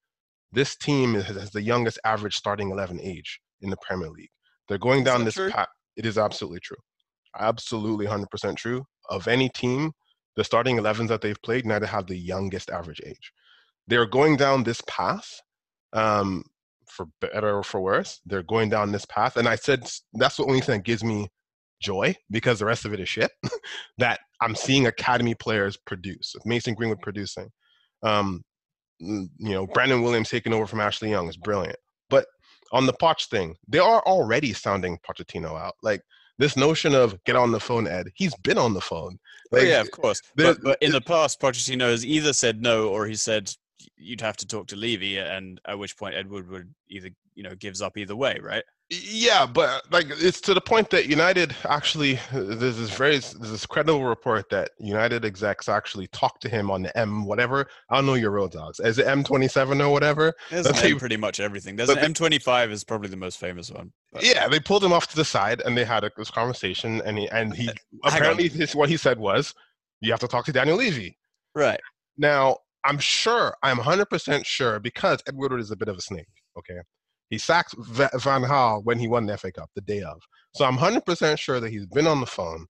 [0.52, 4.30] This team has the youngest average starting 11 age in the Premier League.
[4.68, 5.68] They're going down this path.
[5.98, 6.78] It is absolutely true.
[7.38, 8.86] Absolutely 100% true.
[9.10, 9.92] Of any team,
[10.36, 13.32] the starting 11s that they've played, United have the youngest average age.
[13.88, 15.42] They're going down this path
[15.94, 16.44] um,
[16.92, 19.38] for better or for worse, they're going down this path.
[19.38, 21.30] And I said that's the only thing that gives me
[21.82, 23.32] joy because the rest of it is shit.
[23.98, 26.36] that I'm seeing academy players produce.
[26.46, 27.50] Mason Greenwood producing.
[28.04, 28.44] Um,
[29.00, 31.78] you know, Brandon Williams taking over from Ashley Young is brilliant.
[32.10, 32.26] But
[32.72, 35.74] on the Poch thing, they are already sounding Pochettino out.
[35.82, 36.02] Like
[36.38, 38.08] this notion of get on the phone, Ed.
[38.16, 39.18] He's been on the phone.
[39.52, 40.22] Oh, like, oh, yeah, of course.
[40.36, 43.52] But, but in the past, Pochettino has either said no or he said
[43.98, 47.56] you'd have to talk to Levy, and at which point Edward would either you know
[47.56, 48.64] gives up either way, right?
[48.90, 53.52] Yeah, but like it's to the point that United actually uh, there's this very there's
[53.52, 57.96] this credible report that United execs actually talked to him on the M whatever I
[57.96, 60.34] don't know your road dogs is it M twenty seven or whatever.
[60.50, 61.78] There's they, pretty much everything.
[61.78, 63.94] There's an M twenty five is probably the most famous one.
[64.12, 64.26] But.
[64.26, 67.18] Yeah, they pulled him off to the side and they had a, this conversation and
[67.18, 67.70] he and he
[68.04, 69.54] apparently his, what he said was
[70.02, 71.18] you have to talk to Daniel Levy.
[71.56, 71.80] Right
[72.18, 76.28] now, I'm sure I'm 100 percent sure because Edward is a bit of a snake.
[76.58, 76.80] Okay,
[77.30, 78.10] he sacked Van
[78.44, 80.22] Gaal when he won the FA Cup the day of.
[80.54, 82.66] So I'm 100% sure that he's been on the phone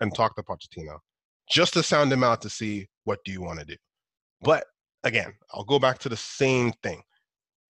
[0.00, 0.98] and talked to Pochettino
[1.50, 3.76] just to sound him out to see what do you want to do.
[4.40, 4.64] But
[5.04, 7.02] again, I'll go back to the same thing.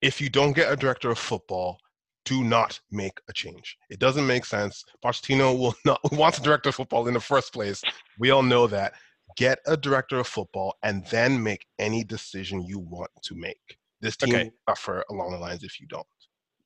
[0.02, 1.78] If you don't get a director of football,
[2.24, 3.76] do not make a change.
[3.90, 4.84] It doesn't make sense.
[5.04, 7.82] Pochettino will not want a director of football in the first place.
[8.18, 8.94] We all know that.
[9.36, 13.78] Get a director of football and then make any decision you want to make.
[14.00, 14.44] This team okay.
[14.44, 16.06] will suffer along the lines if you don't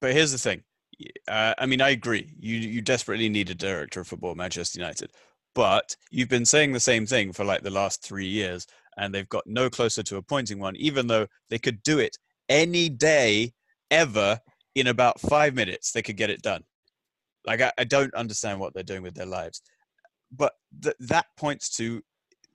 [0.00, 0.62] but here's the thing.
[1.28, 2.34] Uh, I mean, I agree.
[2.38, 5.12] You you desperately need a director of football at Manchester United,
[5.54, 8.66] but you've been saying the same thing for like the last three years,
[8.98, 12.16] and they've got no closer to appointing one, even though they could do it
[12.48, 13.52] any day
[13.90, 14.40] ever
[14.74, 15.92] in about five minutes.
[15.92, 16.64] They could get it done.
[17.46, 19.62] Like I, I don't understand what they're doing with their lives,
[20.30, 22.02] but th- that points to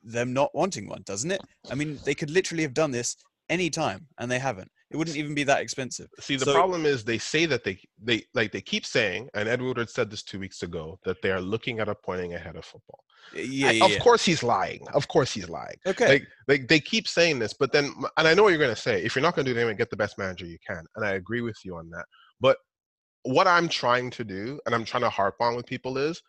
[0.05, 1.41] them not wanting one, doesn't it?
[1.69, 3.17] I mean, they could literally have done this
[3.49, 4.71] any time, and they haven't.
[4.91, 6.07] It wouldn't even be that expensive.
[6.19, 9.49] See, the so, problem is they say that they they like they keep saying, and
[9.49, 12.55] Ed Woodward said this two weeks ago that they are looking at appointing a head
[12.55, 13.03] of football.
[13.33, 13.99] Yeah, yeah of yeah.
[13.99, 14.85] course he's lying.
[14.93, 15.75] Of course he's lying.
[15.87, 16.07] Okay.
[16.07, 18.81] Like, like they keep saying this, but then, and I know what you're going to
[18.81, 19.03] say.
[19.03, 21.13] If you're not going to do anything, get the best manager you can, and I
[21.13, 22.05] agree with you on that.
[22.39, 22.57] But
[23.23, 26.21] what I'm trying to do, and I'm trying to harp on with people is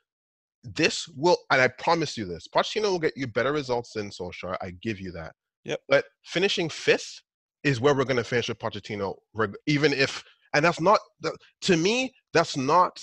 [0.74, 4.57] this will, and I promise you this, Pochettino will get you better results than Solskjaer.
[4.61, 5.33] I give you that.
[5.64, 5.81] Yep.
[5.88, 7.20] But finishing fifth
[7.64, 9.14] is where we're going to finish with Pochettino,
[9.66, 10.22] even if,
[10.55, 11.00] and that's not
[11.62, 12.14] to me.
[12.33, 13.02] That's not,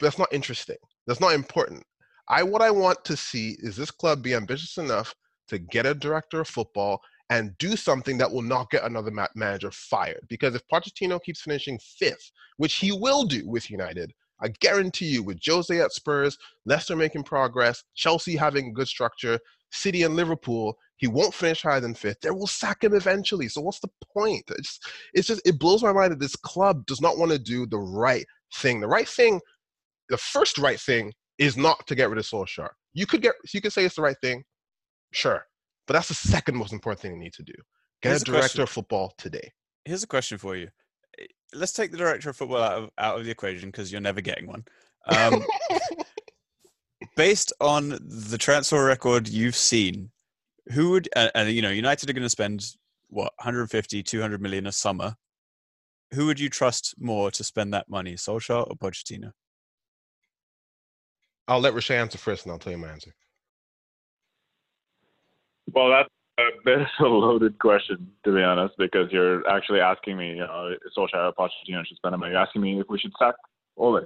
[0.00, 0.76] that's not interesting.
[1.06, 1.82] That's not important.
[2.28, 5.14] I what I want to see is this club be ambitious enough
[5.48, 9.26] to get a director of football and do something that will not get another ma-
[9.34, 10.24] manager fired.
[10.28, 15.22] Because if Pochettino keeps finishing fifth, which he will do with United, I guarantee you,
[15.22, 19.38] with Jose at Spurs, Leicester making progress, Chelsea having good structure,
[19.72, 22.20] City and Liverpool, he won't finish higher than fifth.
[22.20, 23.48] They will sack him eventually.
[23.48, 24.44] So what's the point?
[24.50, 24.78] It's
[25.14, 27.78] it's just it blows my mind that this club does not want to do the
[27.78, 28.26] right
[28.56, 28.80] thing.
[28.80, 29.40] The right thing,
[30.08, 32.70] the first right thing is not to get rid of Solskjaer.
[32.92, 34.44] You could get you could say it's the right thing,
[35.12, 35.46] sure,
[35.86, 37.54] but that's the second most important thing you need to do.
[38.02, 38.62] Get Here's a director question.
[38.62, 39.52] of football today.
[39.84, 40.68] Here's a question for you.
[41.54, 44.20] Let's take the director of football out of out of the equation because you're never
[44.20, 44.64] getting one.
[45.06, 45.44] Um,
[47.16, 50.10] based on the transfer record you've seen,
[50.72, 52.64] who would and, uh, you know United are going to spend
[53.08, 55.14] what 150, 200 million a summer.
[56.14, 59.32] Who would you trust more to spend that money, Solskjaer or Pochettino?
[61.46, 63.12] I'll let Rashay answer first, and I'll tell you my answer.
[65.72, 66.19] Well, that's a
[66.64, 70.74] bit of a loaded question, to be honest, because you're actually asking me, you know,
[70.96, 72.32] Solskjaer or Pochettino should spend money.
[72.32, 73.34] You're asking me if we should sack
[73.76, 74.02] Ole.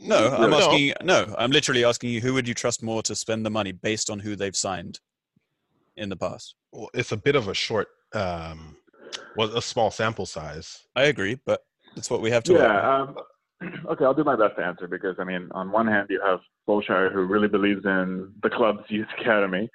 [0.00, 0.58] No, I'm no.
[0.58, 0.92] asking.
[1.02, 2.20] No, I'm literally asking you.
[2.20, 5.00] Who would you trust more to spend the money based on who they've signed?
[5.98, 6.54] in the past.
[6.72, 8.76] Well, it's a bit of a short, um,
[9.36, 10.86] well, a small sample size.
[10.96, 11.62] I agree, but
[11.94, 12.54] that's what we have to.
[12.54, 12.96] Yeah.
[12.96, 13.16] Um,
[13.90, 16.40] okay, I'll do my best to answer because I mean, on one hand, you have
[16.68, 19.68] Solskjaer who really believes in the club's youth academy,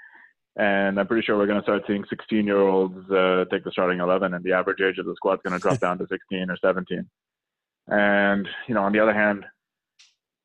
[0.56, 3.72] and I'm pretty sure we're going to start seeing 16 year olds uh, take the
[3.72, 6.50] starting 11, and the average age of the squad's going to drop down to 16
[6.50, 7.10] or 17.
[7.88, 9.46] And you know, on the other hand,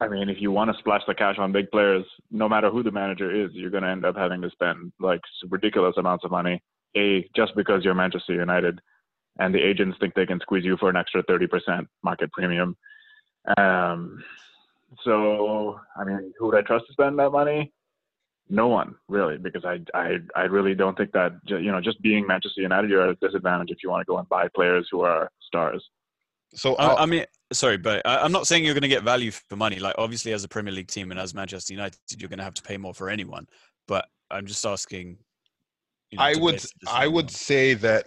[0.00, 2.82] I mean, if you want to splash the cash on big players, no matter who
[2.82, 6.30] the manager is, you're going to end up having to spend like ridiculous amounts of
[6.30, 6.62] money.
[6.96, 8.80] A, just because you're Manchester United
[9.38, 12.76] and the agents think they can squeeze you for an extra 30% market premium.
[13.56, 14.22] Um,
[15.04, 17.72] so, I mean, who would I trust to spend that money?
[18.50, 22.26] No one really, because I, I, I really don't think that, you know, just being
[22.26, 25.02] Manchester United, you're at a disadvantage if you want to go and buy players who
[25.02, 25.84] are stars.
[26.54, 29.30] So I, I, mean, sorry, but I, am not saying you're going to get value
[29.30, 29.78] for money.
[29.78, 32.54] Like obviously, as a Premier League team and as Manchester United, you're going to have
[32.54, 33.46] to pay more for anyone.
[33.86, 35.18] But I'm just asking.
[36.10, 38.06] You know, I would I would say that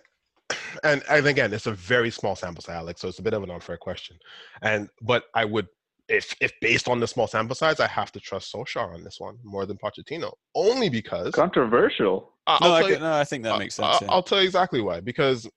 [0.83, 3.01] and and again, it's a very small sample size, Alex.
[3.01, 4.17] So it's a bit of an unfair question.
[4.61, 5.67] And but I would,
[6.11, 9.15] if if based on the small sample size, I have to trust Solskjaer on this
[9.19, 12.33] one more than Pochettino, only because controversial.
[12.45, 13.87] Uh, no, I, you, no, I think that makes sense.
[13.87, 14.11] I'll, yeah.
[14.11, 14.99] I'll tell you exactly why.
[14.99, 15.49] Because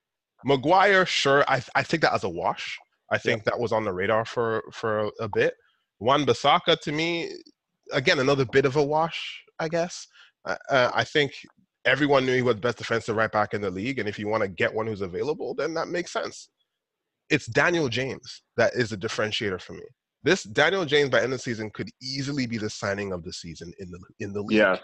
[0.45, 2.79] Maguire, sure, I I think that as a wash.
[3.11, 3.51] I think yeah.
[3.51, 5.55] that was on the radar for for a, a bit.
[6.01, 7.31] Wan-Bissaka to me,
[7.93, 10.07] again, another bit of a wash, I guess.
[10.45, 11.33] Uh, I think
[11.85, 14.29] everyone knew he was the best defensive right back in the league, and if you
[14.29, 16.51] want to get one who's available, then that makes sense.
[17.31, 19.85] It's Daniel James that is a differentiator for me.
[20.25, 23.33] This Daniel James by end of the season could easily be the signing of the
[23.33, 24.59] season in the in the league.
[24.59, 24.79] Yeah.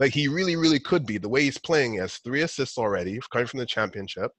[0.00, 1.18] Like he really, really could be.
[1.18, 4.32] The way he's playing, he has three assists already, coming from the championship.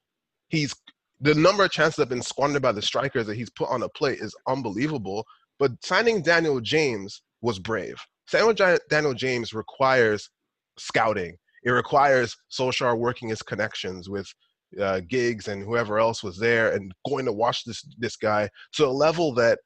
[0.50, 0.76] He's
[1.22, 3.84] the number of chances that have been squandered by the strikers that he's put on
[3.84, 5.26] a plate is unbelievable.
[5.58, 7.98] But signing Daniel James was brave.
[8.28, 8.56] Signing
[8.90, 10.30] Daniel James requires
[10.78, 11.38] scouting.
[11.64, 14.28] It requires Solskjaer working his connections with
[14.80, 18.86] uh, Giggs and whoever else was there and going to watch this this guy to
[18.86, 19.60] a level that,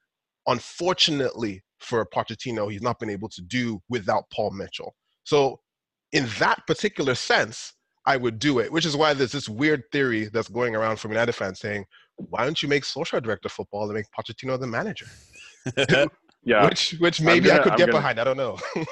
[0.46, 4.94] unfortunately for Pochettino, he's not been able to do without Paul Mitchell.
[5.24, 5.60] So,
[6.12, 7.74] in that particular sense,
[8.06, 11.12] I would do it, which is why there's this weird theory that's going around from
[11.12, 11.84] United fans saying,
[12.16, 15.06] why don't you make Solskjaer director of football and make Pochettino the manager?
[16.44, 16.64] yeah.
[16.64, 18.20] Which which maybe gonna, I could I'm get gonna, behind.
[18.20, 18.58] I don't know.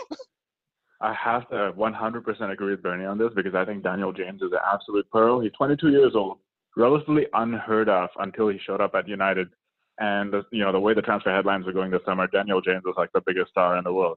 [1.03, 4.53] I have to 100% agree with Bernie on this because I think Daniel James is
[4.53, 5.41] an absolute pearl.
[5.41, 6.39] He's 22 years old,
[6.77, 9.49] relatively unheard of until he showed up at United.
[10.01, 12.83] And the, you know the way the transfer headlines are going this summer, Daniel James
[12.87, 14.17] is like the biggest star in the world.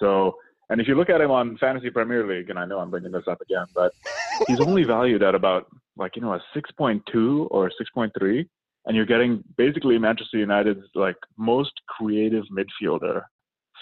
[0.00, 0.36] So,
[0.70, 3.12] and if you look at him on Fantasy Premier League, and I know I'm bringing
[3.12, 3.92] this up again, but
[4.48, 8.48] he's only valued at about like you know a 6.2 or 6.3,
[8.86, 13.22] and you're getting basically Manchester United's like most creative midfielder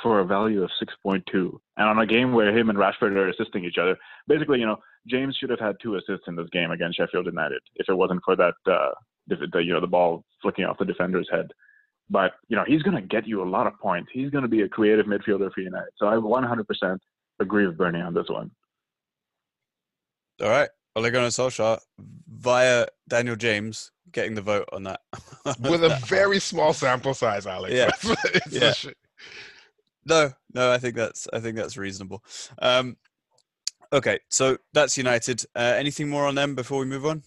[0.03, 0.71] for a value of
[1.05, 1.59] 6.2.
[1.77, 4.79] And on a game where him and Rashford are assisting each other, basically, you know,
[5.09, 8.21] James should have had two assists in this game against Sheffield United if it wasn't
[8.25, 8.91] for that, uh,
[9.27, 11.49] the, you know, the ball flicking off the defender's head.
[12.11, 14.11] But, you know, he's going to get you a lot of points.
[14.13, 15.91] He's going to be a creative midfielder for United.
[15.97, 16.99] So I 100%
[17.39, 18.51] agree with Bernie on this one.
[20.43, 20.69] All right.
[20.97, 21.79] Ole Gunnar Solskjaer
[22.29, 25.01] via Daniel James getting the vote on that.
[25.61, 27.75] With a very small sample size, Alex.
[27.75, 27.91] Yeah.
[28.51, 28.73] yeah.
[30.05, 32.25] No, no, I think that's I think that's reasonable.
[32.61, 32.97] Um,
[33.93, 35.45] okay, so that's United.
[35.55, 37.23] Uh, anything more on them before we move on?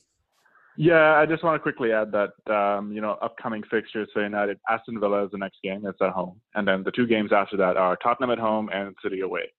[0.76, 4.60] Yeah, I just want to quickly add that um, you know upcoming fixtures for United:
[4.70, 5.86] Aston Villa is the next game.
[5.86, 8.96] It's at home, and then the two games after that are Tottenham at home and
[9.04, 9.52] City away.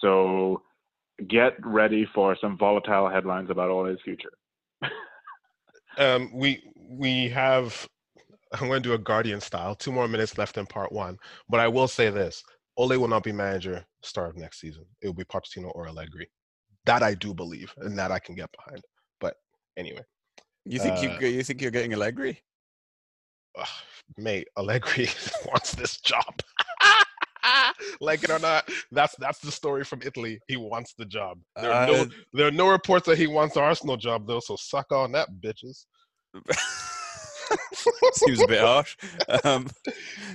[0.00, 0.62] So
[1.28, 4.32] get ready for some volatile headlines about all his future.
[5.98, 7.86] um, we we have
[8.52, 9.74] I'm going to do a Guardian style.
[9.74, 11.18] Two more minutes left in part one.
[11.48, 12.42] But I will say this
[12.76, 14.84] Ole will not be manager start of next season.
[15.02, 16.30] It will be Pochettino or Allegri.
[16.84, 18.82] That I do believe, and that I can get behind.
[19.20, 19.36] But
[19.76, 20.02] anyway.
[20.64, 22.40] You think uh, you you think you're getting Allegri?
[23.58, 23.64] Uh,
[24.18, 25.08] mate, Allegri
[25.46, 26.40] wants this job.
[28.00, 30.40] like it or not, that's that's the story from Italy.
[30.48, 31.38] He wants the job.
[31.60, 34.56] There are, no, there are no reports that he wants the Arsenal job though, so
[34.56, 35.86] suck on that, bitches.
[38.12, 38.96] Seems a bit harsh.
[39.44, 39.68] Um,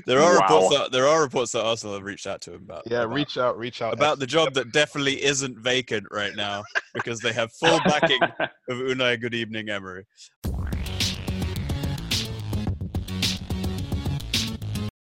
[0.06, 0.41] there are wow.
[0.41, 2.84] reports that there are reports that Arsenal have reached out to him about.
[2.86, 6.63] Yeah, about, reach out, reach out about the job that definitely isn't vacant right now
[6.93, 9.19] because they have full backing of Unai.
[9.19, 10.06] Good evening, Emery.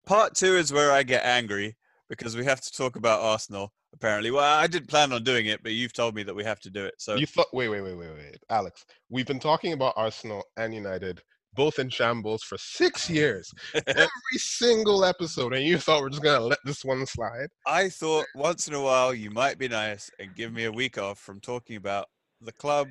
[0.06, 1.78] Part two is where I get angry
[2.10, 3.72] because we have to talk about Arsenal.
[3.94, 6.60] Apparently, well, I didn't plan on doing it, but you've told me that we have
[6.62, 6.96] to do it.
[6.98, 7.48] So you thought?
[7.54, 8.86] Wait, wait, wait, wait, wait, Alex.
[9.10, 11.22] We've been talking about Arsenal and United
[11.56, 13.54] both in shambles for six years,
[13.88, 17.48] every single episode, and you thought we're just gonna let this one slide.
[17.66, 20.98] I thought once in a while you might be nice and give me a week
[20.98, 22.08] off from talking about
[22.42, 22.90] the club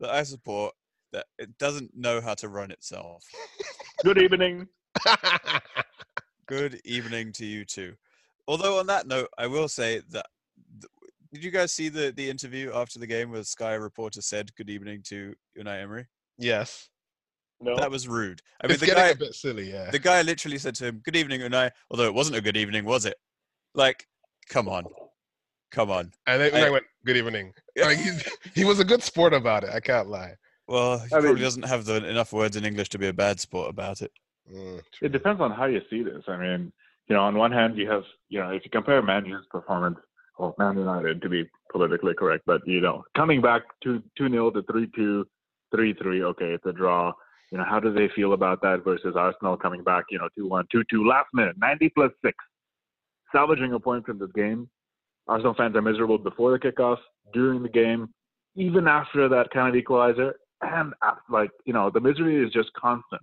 [0.00, 0.74] that I support
[1.12, 3.24] that it doesn't know how to run itself.
[4.02, 4.66] Good evening.
[6.46, 7.94] Good evening to you too.
[8.48, 10.26] Although on that note, I will say that
[11.32, 14.68] did you guys see the the interview after the game where Sky reporter said good
[14.68, 16.06] evening to Unai Emery?
[16.38, 16.90] Yes.
[17.62, 17.76] No.
[17.76, 18.42] That was rude.
[18.60, 19.90] I mean, it's the getting guy, a bit silly, yeah.
[19.90, 22.84] The guy literally said to him, "Good evening, Unai," although it wasn't a good evening,
[22.84, 23.16] was it?
[23.74, 24.06] Like,
[24.48, 24.84] come on,
[25.70, 26.12] come on.
[26.26, 28.10] And then Unai I, went, "Good evening." Like, he,
[28.54, 29.70] he was a good sport about it.
[29.70, 30.34] I can't lie.
[30.68, 33.12] Well, he I probably mean, doesn't have the, enough words in English to be a
[33.12, 34.12] bad sport about it.
[34.52, 36.24] Mm, it depends on how you see this.
[36.28, 36.72] I mean,
[37.08, 39.98] you know, on one hand, you have, you know, if you compare Man U's performance,
[40.38, 44.50] well, Man United to be politically correct, but you know, coming back two two nil
[44.52, 45.26] to three two,
[45.74, 47.12] three three, okay, it's a draw
[47.52, 50.64] you know, how do they feel about that versus Arsenal coming back, you know, 2-1,
[50.74, 52.34] 2-2, last minute, 90 plus 6,
[53.30, 54.70] salvaging a point from this game.
[55.28, 56.96] Arsenal fans are miserable before the kickoff,
[57.34, 58.08] during the game,
[58.56, 62.72] even after that kind of equalizer, and uh, like you know, the misery is just
[62.72, 63.22] constant.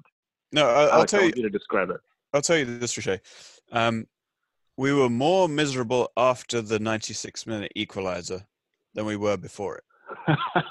[0.51, 1.33] No, I, I'll Alex, tell you.
[1.35, 1.99] you to describe it.
[2.33, 3.19] I'll tell you this, Riche.
[3.71, 4.07] Um,
[4.77, 8.45] we were more miserable after the 96 minute equalizer
[8.93, 10.37] than we were before it.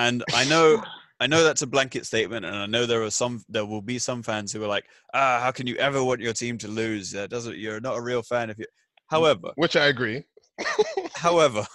[0.00, 0.82] And I know,
[1.20, 3.98] I know that's a blanket statement, and I know there are some, there will be
[3.98, 7.10] some fans who are like, "Ah, how can you ever want your team to lose?
[7.10, 7.58] That doesn't.
[7.58, 8.64] You're not a real fan if you."
[9.08, 10.24] However, Which I agree.
[11.14, 11.66] However,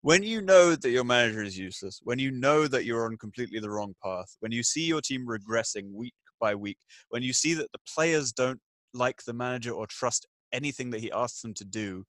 [0.00, 3.58] when you know that your manager is useless, when you know that you're on completely
[3.58, 6.78] the wrong path, when you see your team regressing week by week,
[7.10, 8.60] when you see that the players don't
[8.94, 12.04] like the manager or trust anything that he asks them to do,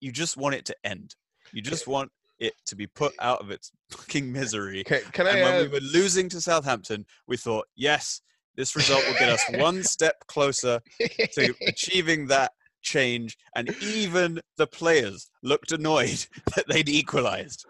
[0.00, 1.14] you just want it to end.
[1.52, 2.10] You just want
[2.40, 4.82] it to be put out of its fucking misery.
[4.84, 8.22] Can, can I And when we were losing to Southampton, we thought, yes,
[8.56, 13.36] this result will get us one step closer to achieving that change.
[13.54, 16.26] And even the players looked annoyed
[16.56, 17.64] that they'd equalized.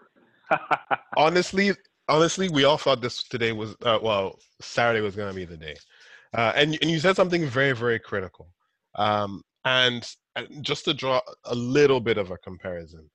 [1.15, 1.71] honestly,
[2.09, 5.57] honestly, we all thought this today was uh, well, Saturday was going to be the
[5.57, 5.75] day.
[6.33, 8.49] Uh, and and you said something very very critical.
[8.95, 13.09] Um, and, and just to draw a little bit of a comparison,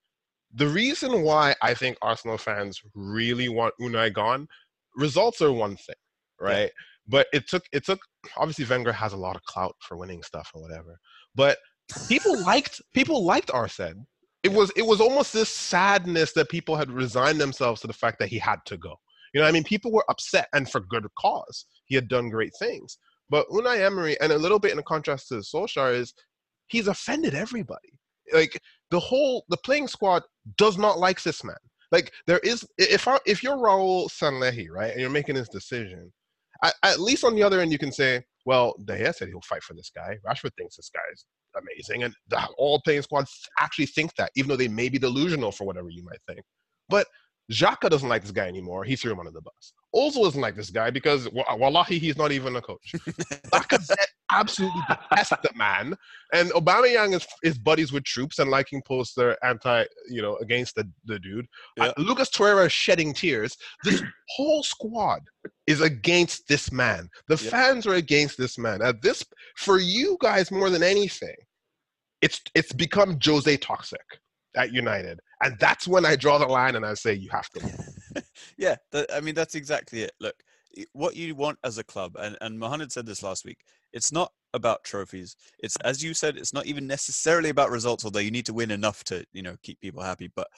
[0.55, 4.49] the reason why I think Arsenal fans really want Unai gone,
[4.97, 5.97] results are one thing,
[6.41, 6.71] right?
[7.09, 8.01] But it took it took
[8.37, 10.99] obviously Wenger has a lot of clout for winning stuff or whatever,
[11.35, 11.59] but
[12.09, 14.07] people liked people liked Arsene.
[14.43, 18.19] It was it was almost this sadness that people had resigned themselves to the fact
[18.21, 18.97] that he had to go.
[19.35, 21.67] You know, I mean, people were upset and for good cause.
[21.85, 25.35] He had done great things, but Unai Emery, and a little bit in contrast to
[25.37, 26.15] Solskjaer, is
[26.69, 27.99] he's offended everybody.
[28.33, 28.61] Like
[28.91, 30.23] the whole the playing squad
[30.57, 31.57] does not like this man.
[31.93, 36.13] Like there is if I, if you're Raul Sanllehi, right, and you're making this decision,
[36.65, 39.41] at, at least on the other end you can say, well, De Gea said he'll
[39.43, 40.17] fight for this guy.
[40.27, 41.25] Rashford thinks this guy is
[41.57, 45.53] amazing, and the, all playing squads actually think that, even though they may be delusional
[45.53, 46.45] for whatever you might think.
[46.89, 47.07] But
[47.53, 48.85] Xhaka doesn't like this guy anymore.
[48.85, 49.73] He threw him under the bus.
[49.97, 52.93] Ozil isn't like this guy because, wa- wallahi, he's not even a coach.
[53.53, 53.97] Lacazette
[54.31, 55.97] absolutely detests the man.
[56.35, 60.85] And Aubameyang is, is buddies with troops and liking poster anti, you know, against the,
[61.07, 61.47] the dude.
[61.77, 61.87] Yeah.
[61.87, 63.57] Uh, Lucas Torreira is shedding tears.
[63.85, 64.03] This
[64.37, 65.21] whole squad
[65.67, 67.09] is against this man.
[67.29, 67.51] The Yeah.
[67.51, 68.83] fans are against this man.
[68.83, 69.25] At this,
[69.57, 71.35] for you guys more than anything,
[72.23, 74.01] it's it's become Jose toxic
[74.57, 77.86] at United, and that's when I draw the line and I say you have to.
[78.57, 78.77] Yeah,
[79.13, 80.13] I mean that's exactly it.
[80.21, 80.35] Look,
[80.93, 83.59] what you want as a club, and and Mohammed said this last week.
[83.93, 85.37] It's not about trophies.
[85.61, 86.37] It's as you said.
[86.37, 89.57] It's not even necessarily about results, although you need to win enough to you know
[89.63, 90.31] keep people happy.
[90.35, 90.49] But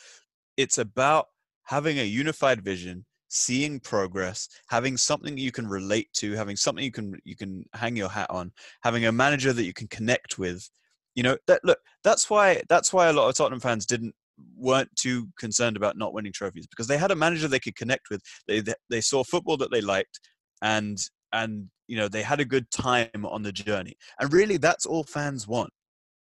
[0.57, 1.27] it's about
[1.65, 6.93] having a unified vision, seeing progress, having something you can relate to, having something you
[6.93, 10.69] can you can hang your hat on, having a manager that you can connect with.
[11.15, 11.79] You know that look.
[12.05, 14.15] That's why that's why a lot of Tottenham fans didn't
[14.57, 18.11] weren't too concerned about not winning trophies because they had a manager they could connect
[18.11, 18.23] with.
[18.47, 20.21] They they, they saw football that they liked,
[20.63, 20.99] and
[21.33, 23.95] and you know they had a good time on the journey.
[24.21, 25.71] And really, that's all fans want,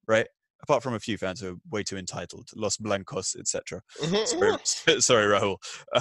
[0.08, 0.28] right?
[0.64, 3.82] Apart from a few fans who are way too entitled, Los Blancos, etc.
[4.26, 4.58] Sorry,
[5.02, 5.58] sorry, Rahul.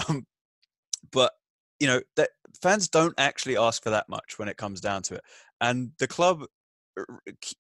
[0.09, 0.25] Um,
[1.13, 1.33] but
[1.79, 2.31] you know that
[2.63, 5.23] fans don't actually ask for that much when it comes down to it,
[5.61, 6.45] and the club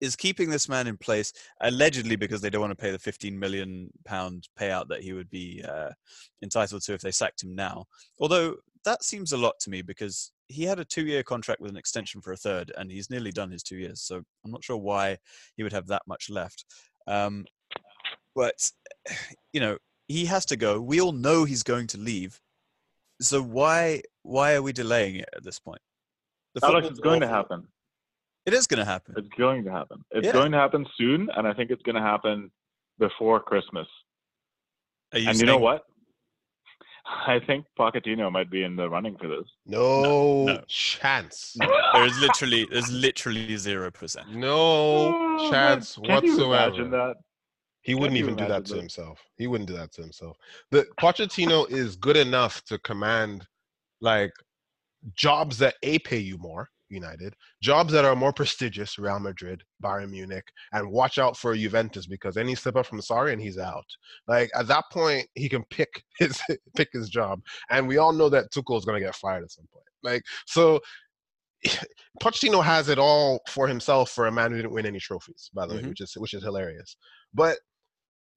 [0.01, 3.39] is keeping this man in place allegedly because they don't want to pay the 15
[3.39, 5.91] million pound payout that he would be uh,
[6.43, 7.85] entitled to if they sacked him now.
[8.19, 11.77] Although that seems a lot to me because he had a two-year contract with an
[11.77, 14.01] extension for a third, and he's nearly done his two years.
[14.03, 15.19] So I'm not sure why
[15.57, 16.65] he would have that much left.
[17.07, 17.45] Um,
[18.35, 18.71] but
[19.53, 19.79] you know,
[20.09, 20.81] he has to go.
[20.81, 22.41] We all know he's going to leave.
[23.21, 25.81] So why why are we delaying it at this point?
[26.55, 27.69] The Alex, it's going to happen.
[28.47, 29.15] It is going to happen.
[29.17, 30.05] It's going to happen.
[30.11, 30.33] It's Yeah.
[30.33, 32.51] going to happen soon, and I think it's going to happen
[32.99, 33.87] before Christmas.
[35.13, 35.83] You and you know what?
[37.27, 39.47] I think Pochettino might be in the running for this.
[39.67, 40.61] No, no.
[40.69, 41.57] chance.
[41.93, 44.29] There is literally there's literally zero percent.
[44.37, 46.07] No Oh, chance man.
[46.07, 46.71] Can you whatsoever.
[46.71, 47.15] imagine that?
[47.83, 48.79] He wouldn't even do that to that?
[48.79, 49.19] himself.
[49.37, 50.37] He wouldn't do that to himself.
[50.71, 53.47] The Pochettino is good enough to command
[54.01, 54.33] like
[55.15, 60.11] jobs that a pay you more, United, jobs that are more prestigious, Real Madrid, Bayern
[60.11, 63.87] Munich, and watch out for Juventus because any slip up from Sarri and he's out.
[64.29, 66.41] Like at that point, he can pick his
[66.77, 69.51] pick his job, and we all know that Tuchel is going to get fired at
[69.53, 69.87] some point.
[70.03, 70.81] Like so.
[72.23, 75.67] Pochettino has it all for himself for a man who didn't win any trophies, by
[75.67, 75.89] the way, Mhm.
[75.91, 76.97] which is which is hilarious.
[77.35, 77.59] But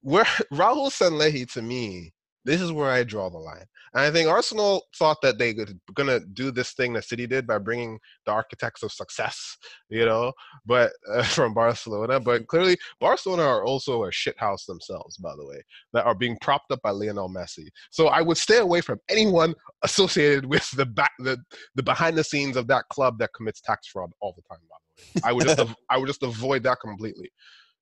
[0.02, 2.14] where Raul Sanllehi to me
[2.46, 3.66] This is where I draw the line.
[3.94, 7.28] And I think Arsenal thought that they were going to do this thing that City
[7.28, 9.58] did by bringing the architects of success,
[9.90, 10.34] you know,
[10.66, 12.20] but uh, from Barcelona.
[12.20, 15.64] But clearly, Barcelona are also a shithouse themselves, by the way,
[15.94, 17.68] that are being propped up by Lionel Messi.
[17.92, 21.38] So I would stay away from anyone associated with the back, the,
[21.76, 24.64] the behind the scenes of that club that commits tax fraud all the time.
[24.70, 27.32] By the way, I would just I would just avoid that completely.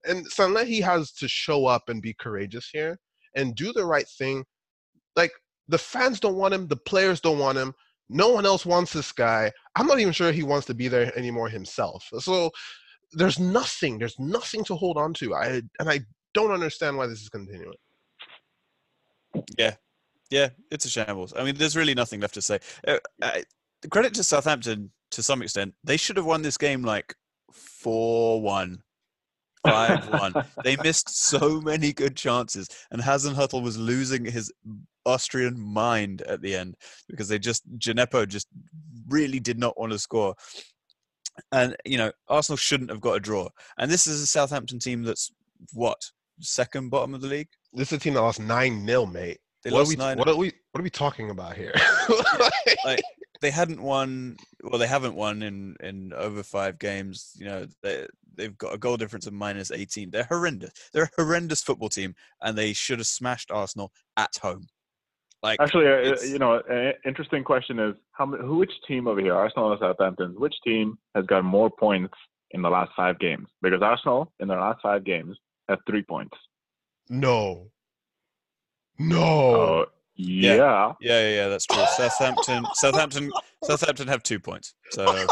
[0.04, 3.00] And Sanllehi has to show up and be courageous here
[3.36, 4.44] and do the right thing.
[5.16, 5.32] Like
[5.68, 7.74] the fans don't want him, the players don't want him.
[8.10, 9.52] No one else wants this guy.
[9.78, 12.10] I'm not even sure he wants to be there anymore himself.
[12.20, 12.52] So
[13.14, 15.34] there's nothing, there's nothing to hold on to.
[15.34, 16.02] I and I
[16.34, 17.74] don't understand why this is continuing.
[19.58, 19.76] Yeah,
[20.30, 21.34] yeah, it's a shambles.
[21.38, 22.60] I mean, there's really nothing left to say.
[22.86, 23.44] Uh, I,
[23.90, 25.74] credit to Southampton to some extent.
[25.84, 27.16] They should have won this game like
[27.52, 28.82] four one
[29.66, 30.34] five one.
[30.64, 34.52] they missed so many good chances, and Hasenhüttl was losing his
[35.06, 36.76] Austrian mind at the end
[37.08, 38.48] because they just Djenepo just
[39.08, 40.36] really did not want to score.
[41.52, 43.50] And you know, Arsenal shouldn't have got a draw.
[43.78, 45.32] And this is a Southampton team that's
[45.74, 45.98] what
[46.40, 47.50] second bottom of the league.
[47.74, 49.40] This is a team that lost nine 0 mate.
[49.64, 50.18] They what lost are we, nine.
[50.18, 50.52] What are we?
[50.72, 51.74] What are we talking about here?
[52.86, 53.02] like,
[53.42, 54.38] they hadn't won.
[54.64, 57.34] Well, they haven't won in in over five games.
[57.38, 60.12] You know, they they've got a goal difference of minus eighteen.
[60.12, 60.72] They're horrendous.
[60.94, 64.68] They're a horrendous football team, and they should have smashed Arsenal at home.
[65.44, 69.20] Like Actually, uh, you know, an interesting question is how m- who which team over
[69.20, 72.14] here, Arsenal or Southampton, which team has got more points
[72.52, 73.48] in the last five games?
[73.62, 75.36] Because Arsenal in their last five games
[75.68, 76.38] have three points.
[77.10, 77.72] no.
[79.00, 79.20] No.
[79.20, 79.86] Oh,
[80.26, 80.56] yeah.
[80.56, 81.84] Yeah, yeah, yeah, that's true.
[81.98, 83.32] Southampton, Southampton,
[83.64, 85.26] Southampton have two points, so they're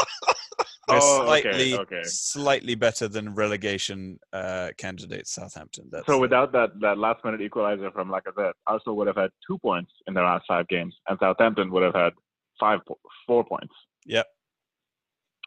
[0.91, 2.01] Oh, slightly, okay.
[2.03, 5.33] slightly better than relegation uh, candidates.
[5.35, 5.87] Southampton.
[5.91, 9.59] That's, So without that, that last minute equalizer from Lacazette, Arsenal would have had two
[9.59, 12.13] points in their last five games, and Southampton would have had
[12.59, 12.79] five,
[13.27, 13.73] four points.
[14.07, 14.25] Yep.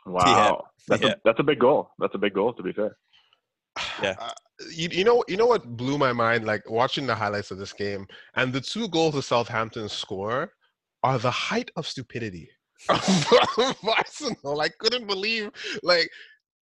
[0.06, 1.10] Wow, that's Yeah.
[1.10, 1.90] a that's a big goal.
[1.98, 2.52] That's a big goal.
[2.54, 2.96] To be fair.
[4.02, 4.14] Yeah.
[4.70, 7.72] You, you know you know what blew my mind like watching the highlights of this
[7.72, 10.52] game and the two goals the Southampton score
[11.02, 12.48] are the height of stupidity
[12.88, 14.60] of Arsenal.
[14.60, 15.50] I couldn't believe
[15.82, 16.08] like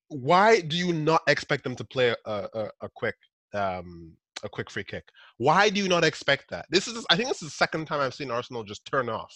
[0.09, 3.17] why do you not expect them to play a, a, a quick
[3.55, 4.13] um
[4.43, 5.05] a quick free kick?
[5.37, 6.67] Why do you not expect that?
[6.71, 9.35] This is I think this is the second time I've seen Arsenal just turn off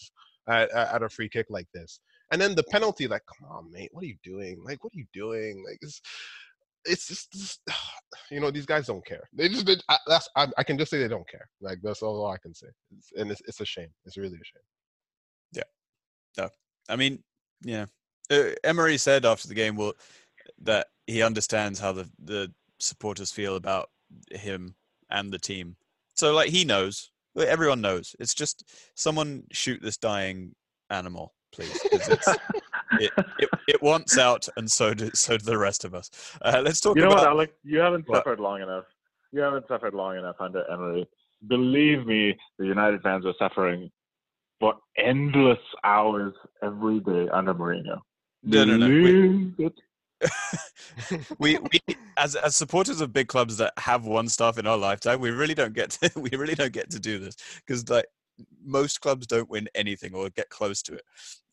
[0.48, 2.00] at, at a free kick like this.
[2.30, 4.62] And then the penalty, like, come on, mate, what are you doing?
[4.64, 5.62] Like, what are you doing?
[5.66, 5.78] Like,
[6.84, 7.60] it's, just, just
[8.30, 9.28] you know, these guys don't care.
[9.32, 11.48] They just, they, I, that's, I, I can just say they don't care.
[11.60, 12.68] Like, that's all I can say.
[12.96, 13.88] It's, and it's, it's a shame.
[14.04, 14.62] It's really a shame.
[15.52, 15.62] Yeah
[16.36, 16.48] no
[16.88, 17.22] i mean,
[17.62, 17.86] yeah.
[18.30, 19.94] Uh, Emery said after the game, well,
[20.60, 23.88] that he understands how the the supporters feel about
[24.30, 24.74] him
[25.10, 25.76] and the team.
[26.14, 27.10] So, like, he knows.
[27.38, 28.14] Everyone knows.
[28.20, 30.54] It's just someone shoot this dying
[30.90, 31.80] animal, please.
[33.00, 36.10] it, it it wants out, and so do so do the rest of us.
[36.42, 37.20] Uh, let's talk You know about.
[37.20, 37.54] what, Alec?
[37.64, 38.18] You haven't What?
[38.18, 38.84] suffered long enough.
[39.32, 41.06] You haven't suffered long enough under Emery.
[41.48, 43.90] Believe me, the United fans are suffering
[44.60, 46.32] for endless hours
[46.62, 47.98] every day under Mourinho.
[48.42, 48.86] No, no, no.
[48.88, 49.70] We-
[51.38, 51.80] we, we
[52.16, 55.54] as as supporters of big clubs that have won stuff in our lifetime, we really
[55.54, 57.36] don't get to we really don't get to do this
[57.66, 58.06] because like
[58.64, 61.02] most clubs don't win anything or get close to it.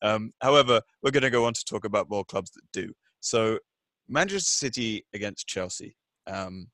[0.01, 2.91] Um, however, we're going to go on to talk about more clubs that do.
[3.19, 3.59] So,
[4.07, 5.95] Manchester City against Chelsea.
[6.27, 6.67] Um,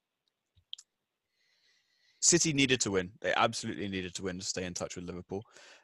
[2.20, 3.12] City needed to win.
[3.22, 5.43] They absolutely needed to win to stay in touch with Liverpool.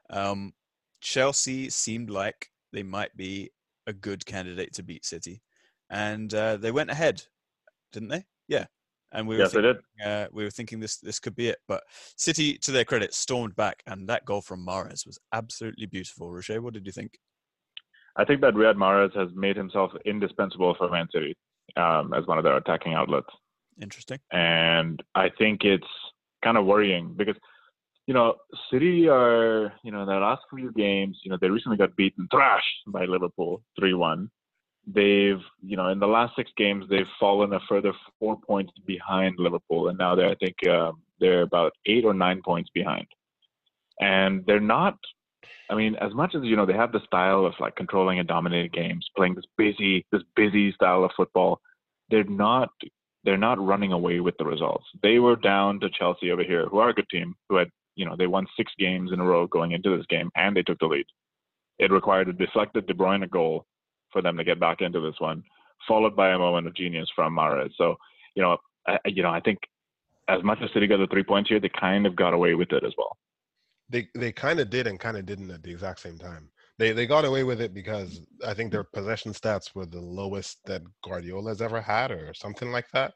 [0.09, 0.53] Um,
[1.01, 3.51] Chelsea seemed like they might be
[3.87, 5.41] a good candidate to beat City,
[5.89, 7.23] and uh, they went ahead,
[7.91, 8.25] didn't they?
[8.47, 8.65] Yeah.
[9.13, 10.07] And we were Yes, they thinking, did.
[10.07, 11.83] uh, we were thinking this this could be it, but
[12.17, 16.31] City, to their credit, stormed back, and that goal from Mahrez was absolutely beautiful.
[16.31, 17.19] Rocher, what did you think?
[18.15, 21.35] I think that Riyad Mahrez has made himself indispensable for Man City
[21.77, 23.29] um, as one of their attacking outlets.
[23.81, 24.19] Interesting.
[24.31, 25.87] and I think it's
[26.43, 27.35] kind of worrying because
[28.05, 28.35] you know
[28.71, 32.27] City are you know in their last few games you know they recently got beaten
[32.31, 34.29] thrashed by Liverpool three one.
[34.85, 39.35] They've you know in the last six games they've fallen a further four points behind
[39.37, 43.07] Liverpool and now they're I think um, they're about eight or nine points behind,
[43.99, 44.97] and they're not.
[45.69, 48.27] I mean, as much as you know, they have the style of like controlling and
[48.27, 51.61] dominating games, playing this busy, this busy style of football.
[52.09, 52.69] They're not
[53.23, 54.85] they're not running away with the results.
[55.01, 58.05] They were down to Chelsea over here, who are a good team, who had, you
[58.05, 60.79] know, they won six games in a row going into this game, and they took
[60.79, 61.05] the lead.
[61.79, 63.65] It required a deflected De Bruyne goal
[64.13, 65.43] for them to get back into this one,
[65.87, 67.71] followed by a moment of genius from Mahrez.
[67.77, 67.95] So,
[68.35, 68.57] you know,
[68.87, 69.59] I, you know, I think
[70.29, 72.71] as much as City got the three points here, they kind of got away with
[72.71, 73.17] it as well.
[73.89, 76.49] they they kind of did and kind of didn't at the exact same time.
[76.79, 80.59] They they got away with it because I think their possession stats were the lowest
[80.65, 83.13] that Guardiola's ever had, or something like that,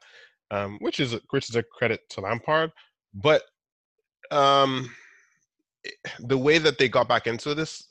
[0.50, 2.70] um, which is which is a credit to Lampard.
[3.14, 3.42] But
[4.30, 4.90] um,
[6.20, 7.90] the way that they got back into this,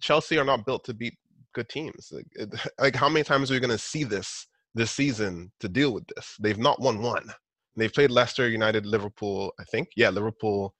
[0.00, 1.16] Chelsea are not built to beat
[1.54, 2.12] good teams.
[2.12, 5.92] Like, like how many times are we going to see this this season to deal
[5.92, 6.36] with this?
[6.40, 7.32] They've not won one.
[7.76, 9.52] They've played Leicester, United, Liverpool.
[9.60, 10.74] I think, yeah, Liverpool,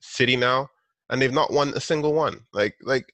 [0.00, 0.68] City now,
[1.10, 2.40] and they've not won a single one.
[2.52, 3.12] Like like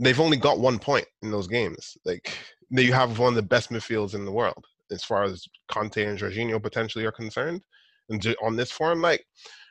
[0.00, 1.96] they've only got one point in those games.
[2.04, 2.36] Like
[2.70, 6.18] you have one of the best midfields in the world as far as Kanté and
[6.18, 7.62] Jorginho potentially are concerned.
[8.08, 9.24] And on this form, like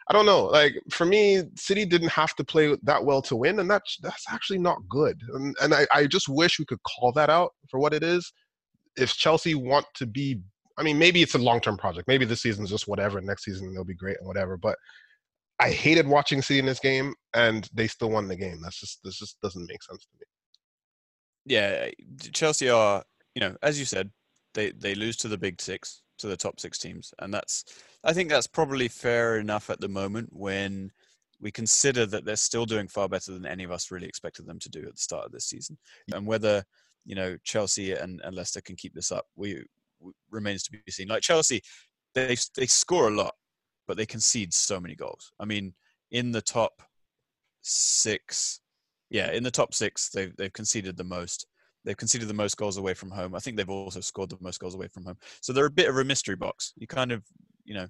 [0.10, 0.46] I don't know.
[0.46, 4.26] Like for me, City didn't have to play that well to win, and that's that's
[4.30, 5.22] actually not good.
[5.34, 8.32] And, and I, I just wish we could call that out for what it is.
[8.98, 10.42] If Chelsea want to be,
[10.78, 12.08] I mean, maybe it's a long term project.
[12.08, 13.22] Maybe this season's just whatever.
[13.22, 14.58] Next season they'll be great and whatever.
[14.58, 14.78] But
[15.60, 18.62] I hated watching City in this game, and they still won the game.
[18.64, 20.26] That's just this just doesn't make sense to me.
[21.46, 21.90] Yeah,
[22.34, 23.04] Chelsea are,
[23.36, 24.10] you know, as you said,
[24.56, 27.66] they they lose to the big six, to the top six teams, and that's
[28.04, 30.92] I think that's probably fair enough at the moment when
[31.42, 34.60] we consider that they're still doing far better than any of us really expected them
[34.60, 35.78] to do at the start of this season.
[36.14, 36.64] And whether
[37.06, 39.64] you know Chelsea and, and Leicester can keep this up, we,
[40.00, 41.08] we remains to be seen.
[41.08, 41.62] Like Chelsea,
[42.14, 43.34] they they score a lot,
[43.88, 45.32] but they concede so many goals.
[45.40, 45.74] I mean,
[46.12, 46.82] in the top
[47.62, 48.62] six,
[49.10, 51.48] yeah, in the top six, they've they've conceded the most.
[51.86, 53.34] They've conceded the most goals away from home.
[53.34, 55.18] I think they've also scored the most goals away from home.
[55.42, 56.74] So they're a bit of a mystery box.
[56.76, 57.24] You kind of,
[57.70, 57.88] you know.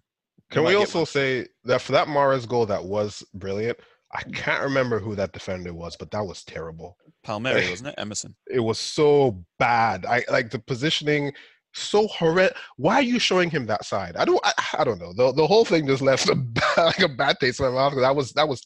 [0.52, 3.80] Can we also say that for that Mahrez goal that was brilliant?
[4.12, 6.98] I can't remember who that defender was, but that was terrible.
[7.24, 7.96] Palmieri, wasn't it?
[7.98, 8.36] Emerson.
[8.48, 10.06] It was so bad.
[10.06, 11.32] I like the positioning
[11.74, 12.58] so horrendous.
[12.78, 14.16] Why are you showing him that side?
[14.18, 14.40] I don't.
[14.44, 15.14] I, I don't know.
[15.14, 17.96] The the whole thing just left a bad, like a bad taste in my mouth.
[17.96, 18.66] That was that was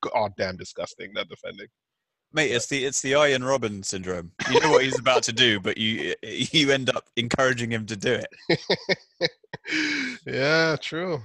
[0.00, 1.12] god damn disgusting.
[1.14, 1.66] That defending.
[2.32, 4.30] Mate, it's the it's the Arjen Robben syndrome.
[4.50, 7.96] You know what he's about to do, but you you end up encouraging him to
[7.96, 9.30] do it.
[10.26, 11.22] Yeah, true.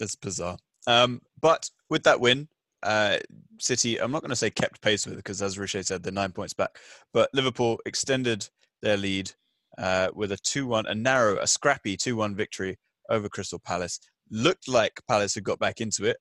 [0.00, 0.58] It's bizarre.
[0.86, 2.48] Um, but with that win,
[2.82, 3.18] uh,
[3.58, 6.32] City, I'm not going to say kept pace with because, as Richet said, they're nine
[6.32, 6.78] points back.
[7.12, 8.48] But Liverpool extended
[8.82, 9.32] their lead
[9.78, 12.78] uh, with a 2 1, a narrow, a scrappy 2 1 victory
[13.10, 14.00] over Crystal Palace.
[14.30, 16.16] Looked like Palace had got back into it,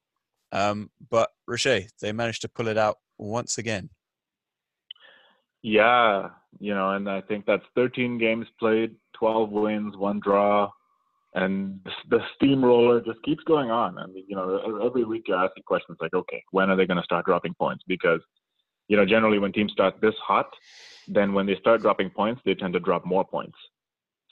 [0.51, 3.89] um, but Richet, they managed to pull it out once again.
[5.61, 10.70] Yeah, you know, and I think that's 13 games played, 12 wins, one draw,
[11.36, 11.79] and
[12.09, 13.97] the steamroller just keeps going on.
[13.97, 16.97] I mean, you know, every week you're asking questions like, okay, when are they going
[16.97, 17.84] to start dropping points?
[17.88, 18.21] Because,
[18.88, 20.49] you know, generally when teams start this hot,
[21.07, 23.57] then when they start dropping points, they tend to drop more points.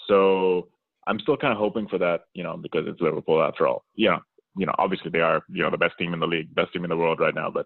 [0.08, 0.70] So
[1.08, 3.84] I'm still kind of hoping for that, you know, because it's Liverpool after all.
[3.98, 4.20] Know,
[4.56, 6.84] you know, obviously they are, you know, the best team in the league, best team
[6.84, 7.66] in the world right now, but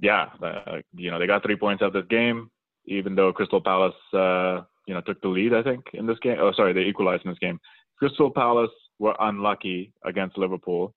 [0.00, 2.50] yeah, uh, you know, they got three points out of this game,
[2.86, 6.36] even though Crystal Palace, uh, you know, took the lead, I think, in this game.
[6.38, 7.58] Oh, sorry, they equalized in this game.
[7.98, 10.94] Crystal Palace were unlucky against Liverpool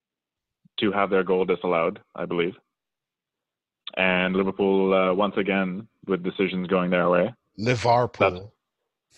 [0.79, 2.53] to have their goal disallowed, I believe.
[3.97, 7.33] And Liverpool, uh, once again, with decisions going their way.
[7.57, 8.53] Liverpool.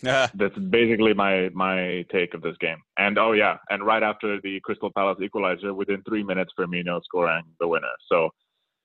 [0.01, 2.77] That's, that's basically my my take of this game.
[2.97, 7.43] And oh yeah, and right after the Crystal Palace equalizer, within three minutes, Firmino scoring
[7.59, 7.91] the winner.
[8.09, 8.29] So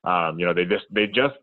[0.04, 1.34] um, you know, they just they just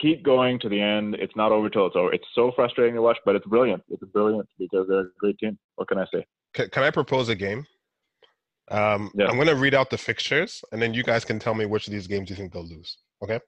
[0.00, 1.14] keep going to the end.
[1.16, 2.12] It's not over till it's over.
[2.12, 3.82] It's so frustrating to watch, but it's brilliant.
[3.88, 5.58] It's brilliant because they're a great team.
[5.76, 6.24] What can I say?
[6.54, 7.66] Can, can I propose a game?
[8.70, 9.26] Um, yeah.
[9.26, 11.86] I'm going to read out the fixtures, and then you guys can tell me which
[11.86, 12.98] of these games you think they'll lose.
[13.22, 13.40] Okay?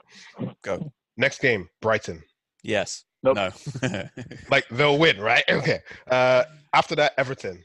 [0.62, 0.92] Go.
[1.16, 2.22] Next game, Brighton.
[2.62, 3.04] Yes.
[3.22, 3.36] Nope.
[3.36, 3.50] No.
[4.50, 5.44] like they'll win, right?
[5.50, 5.80] Okay.
[6.10, 7.62] Uh, after that, Everton.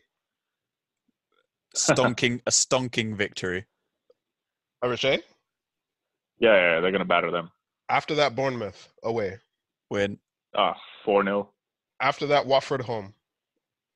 [1.75, 3.65] Stonking a stonking victory.
[4.83, 5.21] Arishay?
[6.39, 7.51] Yeah, yeah, they're gonna batter them.
[7.89, 9.37] After that, Bournemouth away.
[9.89, 10.19] Win.
[10.55, 11.49] Ah, four 0
[11.99, 13.13] After that, Watford home.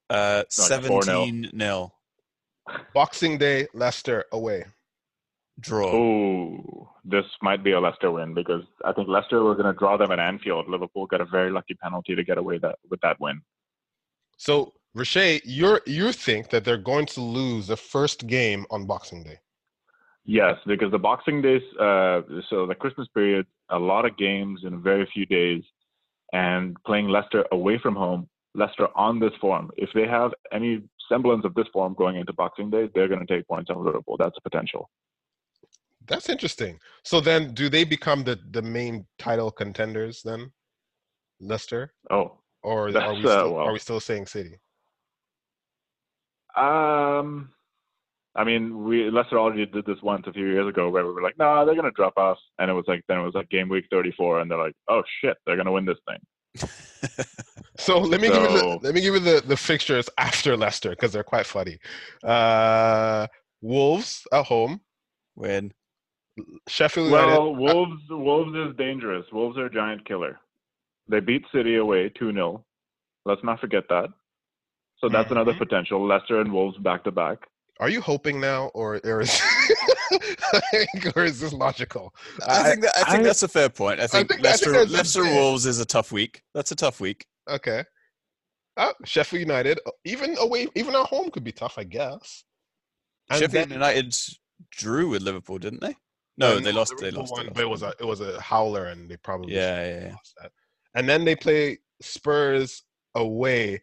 [0.10, 1.94] Uh, seventeen nil.
[2.94, 4.66] Boxing Day, Leicester away.
[5.60, 5.92] Draw.
[5.92, 9.98] Oh, this might be a Leicester win because I think Leicester were going to draw
[9.98, 10.70] them at Anfield.
[10.70, 13.42] Liverpool got a very lucky penalty to get away that with that win.
[14.38, 19.24] So, Riche, you you think that they're going to lose the first game on Boxing
[19.24, 19.40] Day?
[20.26, 24.82] Yes, because the Boxing Days, uh, so the Christmas period, a lot of games in
[24.82, 25.64] very few days,
[26.32, 29.70] and playing Leicester away from home, Leicester on this form.
[29.78, 33.38] If they have any semblance of this form going into Boxing Day, they're going to
[33.38, 34.16] take points on Liverpool.
[34.18, 34.90] That's a potential.
[36.08, 36.80] That's interesting.
[37.04, 40.52] So then, do they become the the main title contenders then,
[41.40, 41.94] Leicester?
[42.10, 44.58] Oh, or are we, still, uh, well, are we still saying City?
[46.56, 47.50] Um,
[48.36, 51.22] I mean, we Leicester already did this once a few years ago where we were
[51.22, 53.70] like, "Nah, they're gonna drop us," and it was like then it was like game
[53.70, 56.20] week 34, and they're like, "Oh shit, they're gonna win this thing."
[57.78, 60.58] So let me give you the So- let me give you the, the fixtures after
[60.58, 61.78] Leicester because they're quite funny.
[62.24, 63.26] Uh,
[63.62, 64.82] Wolves at home,
[65.38, 65.72] Win.
[66.68, 67.28] Sheffield United.
[67.28, 69.26] Well, Wolves Wolves is dangerous.
[69.32, 70.40] Wolves are a giant killer.
[71.08, 72.62] They beat City away 2-0.
[73.26, 74.10] Let's not forget that.
[75.00, 75.60] So that's another Mhm.
[75.60, 76.06] potential.
[76.06, 77.40] Leicester and Wolves back to back.
[77.80, 79.42] Are you hoping now, or, or is
[81.16, 82.14] or is this logical?
[82.48, 84.00] I, think that, I think I- that's a fair point.
[84.00, 86.42] I think, think- I think Leicester, that's a Leicester fair- Wolves is a tough week.
[86.54, 87.26] That's a tough week.
[87.50, 87.84] Okay.
[88.78, 92.44] Oh, Sheffield United, even away, even at home could be tough, I guess.
[93.30, 94.16] And Sheffield then- United
[94.72, 95.96] drew with Liverpool, didn't they?
[96.38, 96.94] No, Uh, they lost.
[97.00, 97.32] They lost.
[97.34, 100.00] won, they but it was a it was a howler, and they probably Yeah, yeah,
[100.06, 100.12] yeah.
[100.12, 100.52] lost that.
[100.96, 102.84] And then they play Spurs
[103.16, 103.82] away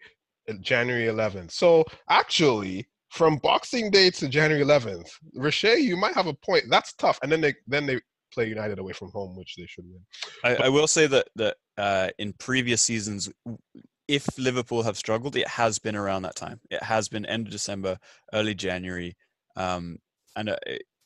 [0.61, 1.51] January 11th.
[1.51, 2.87] So actually,
[3.17, 6.65] from Boxing Day to January 11th, Riche, you might have a point.
[6.69, 7.19] That's tough.
[7.23, 8.01] And then they then they
[8.33, 10.01] play United away from home, which they should win.
[10.45, 13.31] I, I will say that that uh, in previous seasons,
[14.07, 16.61] if Liverpool have struggled, it has been around that time.
[16.71, 17.99] It has been end of December,
[18.33, 19.17] early January,
[19.57, 19.99] um,
[20.37, 20.59] and a,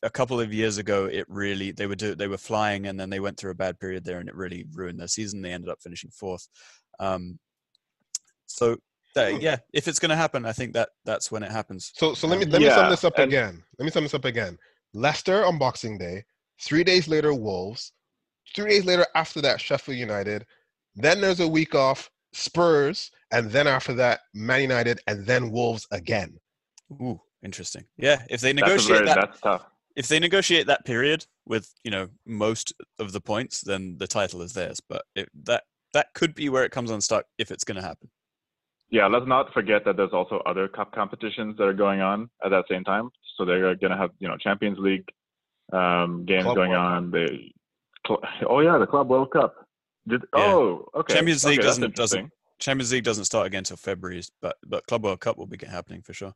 [0.02, 3.10] a couple of years ago, it really they were do, they were flying, and then
[3.10, 5.42] they went through a bad period there, and it really ruined their season.
[5.42, 6.48] They ended up finishing fourth.
[6.98, 7.38] Um,
[8.46, 8.76] so
[9.14, 11.92] that, yeah, if it's going to happen, I think that that's when it happens.
[11.94, 13.62] So so let me let me sum this up and- again.
[13.78, 14.58] Let me sum this up again.
[14.94, 16.24] Leicester on Boxing Day,
[16.62, 17.92] three days later Wolves,
[18.54, 20.44] three days later after that Sheffield United,
[20.96, 25.86] then there's a week off Spurs, and then after that Man United, and then Wolves
[25.90, 26.38] again.
[26.92, 27.84] Ooh, interesting.
[27.96, 29.64] Yeah, if they That's negotiate very, that that's tough.
[29.96, 34.42] if they negotiate that period with you know most of the points, then the title
[34.42, 34.80] is theirs.
[34.88, 38.10] But it, that that could be where it comes unstuck if it's going to happen.
[38.90, 42.50] Yeah, let's not forget that there's also other cup competitions that are going on at
[42.50, 43.10] that same time.
[43.36, 45.04] So they're going to have, you know, Champions League
[45.72, 47.10] um, games Club going World on.
[47.12, 47.52] They,
[48.06, 49.54] cl- oh yeah, the Club World Cup.
[50.08, 50.44] Did, Yeah.
[50.44, 51.14] Oh, okay.
[51.14, 55.02] Champions League okay, doesn't- doesn't- Champions League doesn't start again until February, but but Club
[55.04, 56.34] World Cup will be happening for sure.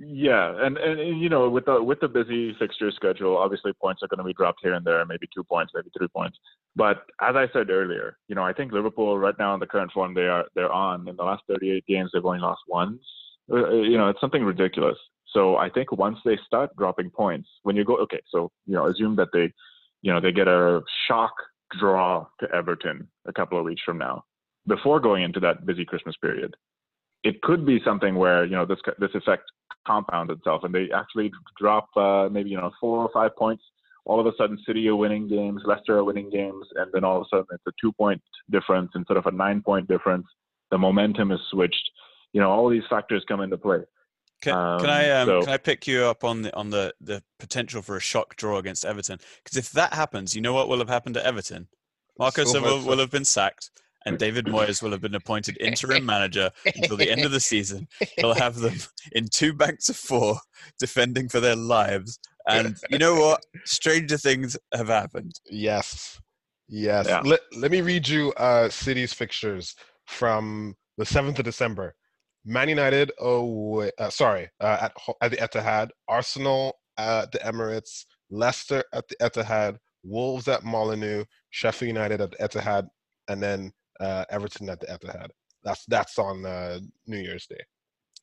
[0.00, 4.00] Yeah, and, and and, you know with the with the busy fixture schedule, obviously points
[4.02, 6.38] are going to be dropped here and there, maybe two points, maybe three points.
[6.76, 9.90] But as I said earlier, you know I think Liverpool right now in the current
[9.90, 13.00] form they are they're on in the last 38 games they've only lost once.
[13.50, 14.98] Uh, uh, You know it's something ridiculous.
[15.32, 18.86] So I think once they start dropping points, when you go okay, so you know
[18.86, 19.52] assume that they,
[20.02, 21.32] you know they get a shock
[21.78, 24.24] draw to Everton a couple of weeks from now,
[24.68, 26.54] before going into that busy Christmas period.
[27.24, 29.42] It could be something where you know this this effect
[29.86, 33.62] compounds itself and they actually drop uh, maybe you know four or five points.
[34.04, 37.16] All of a sudden city are winning games leicester are winning games and then all
[37.18, 40.26] of a sudden it's a two point difference instead of a nine point difference.
[40.70, 41.90] The momentum is switched.
[42.32, 43.80] You know all these factors come into play.
[44.40, 46.94] Can, can I Um, um, so- can I pick you up on the on the
[47.00, 49.18] the potential for a shock draw against Everton?
[49.42, 51.66] Because if that happens, you know what will have happened to Everton?
[52.18, 53.70] Marco So Silva much- will have been sacked,
[54.08, 57.86] and David Moyes will have been appointed interim manager until the end of the season.
[58.16, 58.74] He'll have them
[59.12, 60.38] in two banks of four,
[60.78, 62.18] defending for their lives.
[62.48, 63.44] And you know what?
[63.64, 65.32] Stranger things have happened.
[65.50, 66.18] Yes.
[66.68, 67.06] Yes.
[67.06, 67.20] Yeah.
[67.20, 69.74] Let, let me read you uh City's fixtures
[70.06, 71.94] from the 7th of December.
[72.44, 78.82] Man United away, uh, sorry, uh, at at the Etihad, Arsenal at the Emirates, Leicester
[78.94, 82.86] at the Etihad, Wolves at Molineux, Sheffield United at the Etihad,
[83.28, 85.28] and then uh, Everton at the Etihad.
[85.64, 87.60] That's that's on uh, New Year's Day.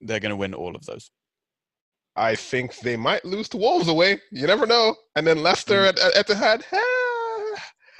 [0.02, 1.12] They're going to win all of those.
[2.16, 4.22] I think they might lose to Wolves away.
[4.32, 4.96] You never know.
[5.16, 5.90] And then Leicester Mm.
[5.90, 6.64] at, at Etihad.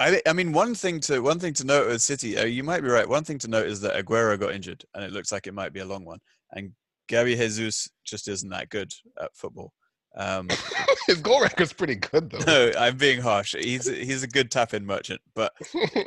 [0.00, 2.82] I, I mean, one thing to one thing to note with City, uh, you might
[2.82, 3.08] be right.
[3.08, 5.72] One thing to note is that Aguero got injured, and it looks like it might
[5.72, 6.18] be a long one.
[6.52, 6.72] And
[7.08, 9.72] Gary Jesus just isn't that good at football.
[10.16, 10.48] Um,
[11.06, 12.38] His goal record's pretty good though.
[12.46, 13.54] no, I'm being harsh.
[13.54, 15.52] He's he's a good tap-in merchant, but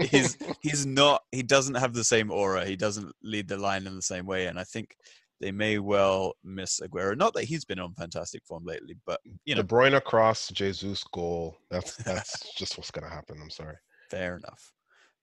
[0.02, 1.24] he's he's not.
[1.32, 2.66] He doesn't have the same aura.
[2.66, 4.96] He doesn't lead the line in the same way, and I think
[5.40, 7.16] they may well miss Aguero.
[7.16, 11.04] Not that he's been on fantastic form lately, but you know, De Bruyne cross, Jesus
[11.14, 11.58] goal.
[11.70, 13.38] That's that's just what's gonna happen.
[13.42, 13.76] I'm sorry.
[14.10, 14.74] fair enough.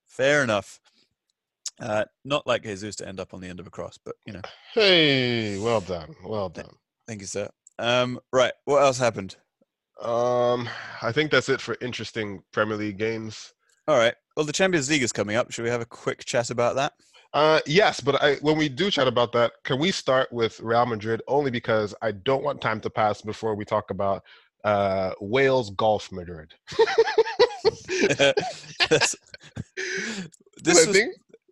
[0.06, 0.80] Fair enough.
[1.78, 4.32] Uh, not like Jesus to end up on the end of a cross, but you
[4.32, 4.42] know.
[4.72, 6.70] Hey, well done, well done.
[7.06, 7.50] Thank you, sir.
[7.78, 8.52] Um, right.
[8.64, 9.36] What else happened?
[10.00, 10.68] Um,
[11.02, 13.54] I think that's it for interesting Premier League games.
[13.88, 14.14] All right.
[14.36, 15.50] Well, the Champions League is coming up.
[15.50, 16.92] Should we have a quick chat about that?
[17.32, 20.86] Uh, yes, but I, when we do chat about that, can we start with Real
[20.86, 24.22] Madrid only because I don't want time to pass before we talk about
[24.64, 26.54] uh, Wales Golf Madrid.
[30.62, 30.98] This was,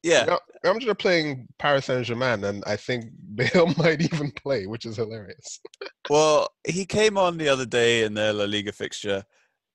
[0.05, 4.87] Yeah, Madrid are playing Paris Saint Germain, and I think Bale might even play, which
[4.87, 5.61] is hilarious.
[6.11, 9.25] Well, he came on the other day in their La Liga fixture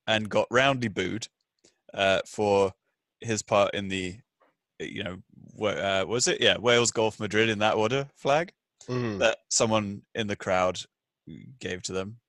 [0.05, 1.27] and got roundly booed
[1.91, 2.71] uh, for
[3.19, 4.17] his part in the,
[4.79, 5.17] you know,
[5.67, 6.39] uh, was it?
[6.39, 8.53] Yeah, Wales Golf Madrid in that order flag
[8.87, 9.17] Mhm.
[9.17, 10.79] that someone in the crowd
[11.59, 12.19] gave to them.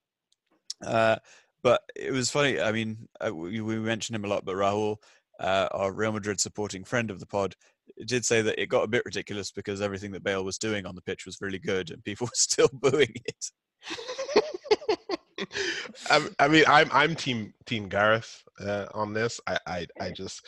[0.83, 1.17] Uh,
[1.63, 2.59] but it was funny.
[2.59, 4.97] I mean, uh, we, we mentioned him a lot, but Rahul,
[5.39, 7.55] uh, our Real Madrid supporting friend of the pod,
[8.07, 10.95] did say that it got a bit ridiculous because everything that Bale was doing on
[10.95, 13.51] the pitch was really good and people were still booing it.
[16.11, 19.41] I, I mean, I'm I'm team team Gareth uh, on this.
[19.47, 20.47] I, I I just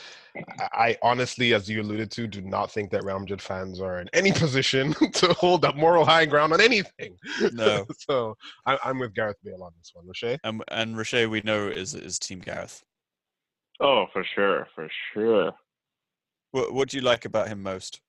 [0.61, 4.01] I, I honestly, as you alluded to, do not think that Real Madrid fans are
[4.01, 7.17] in any position to hold up moral high ground on anything.
[7.53, 7.87] No.
[7.99, 8.37] so
[8.67, 10.07] I, I'm with Gareth Bale on this one.
[10.07, 10.39] Roche?
[10.45, 12.83] And and Roche, we know is is Team Gareth.
[13.81, 15.53] Oh, for sure, for sure.
[16.53, 18.01] What what do you like about him most?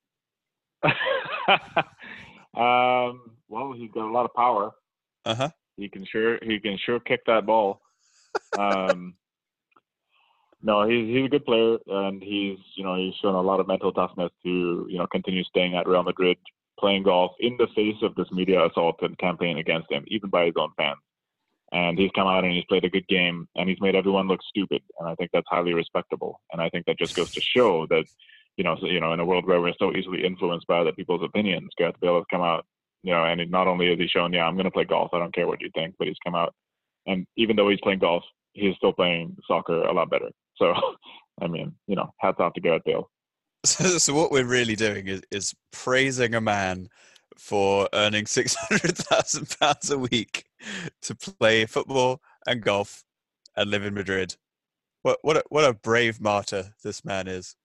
[0.83, 0.93] um,
[3.47, 4.71] well, he's got a lot of power.
[5.25, 5.49] Uh huh.
[5.77, 7.81] He can sure he can sure kick that ball.
[8.57, 9.15] Um,
[10.61, 13.67] no, he's he's a good player, and he's you know he's shown a lot of
[13.67, 16.37] mental toughness to you know continue staying at Real Madrid,
[16.77, 20.45] playing golf in the face of this media assault and campaign against him, even by
[20.45, 20.99] his own fans.
[21.71, 24.41] And he's come out and he's played a good game, and he's made everyone look
[24.47, 26.39] stupid, and I think that's highly respectable.
[26.51, 28.05] And I think that just goes to show that
[28.57, 30.93] you know so, you know in a world where we're so easily influenced by other
[30.93, 32.65] people's opinions, Gareth Bale has come out
[33.03, 35.11] you know, and not only has he shown, yeah, I'm going to play golf.
[35.13, 36.53] I don't care what you think, but he's come out,
[37.05, 38.23] and even though he's playing golf,
[38.53, 40.29] he's still playing soccer a lot better.
[40.57, 40.71] So,
[41.41, 43.09] I mean, you know, hats off to Gareth Bale.
[43.65, 46.89] So, so what we're really doing is, is praising a man
[47.39, 50.45] for earning six hundred thousand pounds a week
[51.01, 53.03] to play football and golf
[53.57, 54.35] and live in Madrid.
[55.01, 57.55] What what a, what a brave martyr this man is.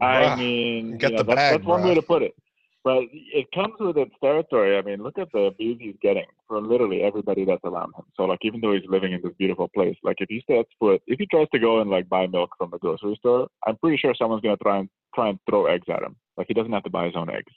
[0.00, 2.34] I Bruh, mean, get you know, the that's, bag, that's one way to put it.
[2.82, 4.78] But it comes with its territory.
[4.78, 8.04] I mean, look at the abuse he's getting from literally everybody that's around him.
[8.16, 11.02] So, like, even though he's living in this beautiful place, like, if he sets foot,
[11.06, 13.98] if he tries to go and like buy milk from the grocery store, I'm pretty
[13.98, 16.16] sure someone's gonna try and try and throw eggs at him.
[16.36, 17.52] Like, he doesn't have to buy his own eggs.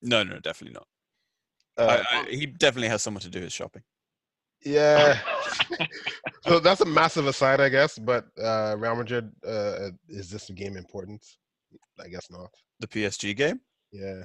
[0.00, 0.86] No, no, definitely not.
[1.76, 3.82] Uh, I, I, he definitely has someone to do his shopping.
[4.64, 5.18] yeah.
[6.46, 7.98] so that's a massive aside, I guess.
[7.98, 11.24] But uh, Real Madrid, uh, is this game important?
[12.00, 12.50] I guess not.
[12.80, 13.60] The PSG game.
[13.92, 14.22] Yeah.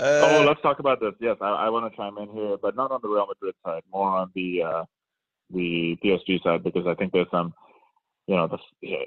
[0.00, 1.14] oh, Uh, let's talk about this.
[1.20, 3.82] Yes, I, I want to chime in here, but not on the Real Madrid side,
[3.92, 4.84] more on the uh,
[5.50, 7.54] the PSG side because I think there's some,
[8.26, 9.04] you know, the uh,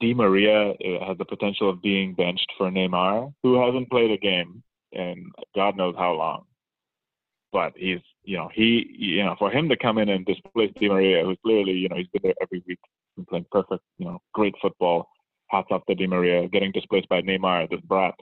[0.00, 4.18] Di Maria uh, has the potential of being benched for Neymar, who hasn't played a
[4.18, 6.44] game in God knows how long.
[7.52, 10.88] But he's, you know, he, you know, for him to come in and displace Di
[10.88, 12.78] Maria, who's clearly, you know, he's been there every week,
[13.16, 15.08] been playing perfect, you know, great football.
[15.50, 18.14] Hats off to Di Maria, getting displaced by Neymar, this brat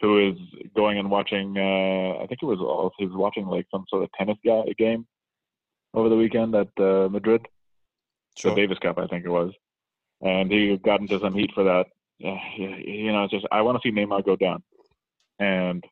[0.00, 0.36] who is
[0.74, 1.56] going and watching.
[1.56, 4.62] Uh, I think it was all he was watching like some sort of tennis guy
[4.78, 5.06] game
[5.94, 7.46] over the weekend at uh, Madrid,
[8.36, 8.54] sure.
[8.54, 9.52] the Davis Cup, I think it was,
[10.22, 11.86] and he got into some heat for that.
[12.24, 14.62] Uh, you know, it's just I want to see Neymar go down,
[15.38, 15.84] and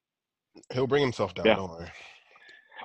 [0.73, 1.47] He'll bring himself down.
[1.47, 1.89] Yeah.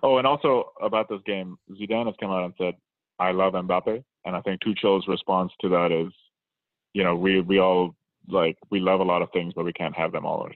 [0.01, 2.75] Oh, and also about this game, Zidane has come out and said,
[3.19, 6.11] "I love Mbappe," and I think Tuchel's response to that is,
[6.93, 7.95] you know, we we all
[8.27, 10.47] like we love a lot of things, but we can't have them all,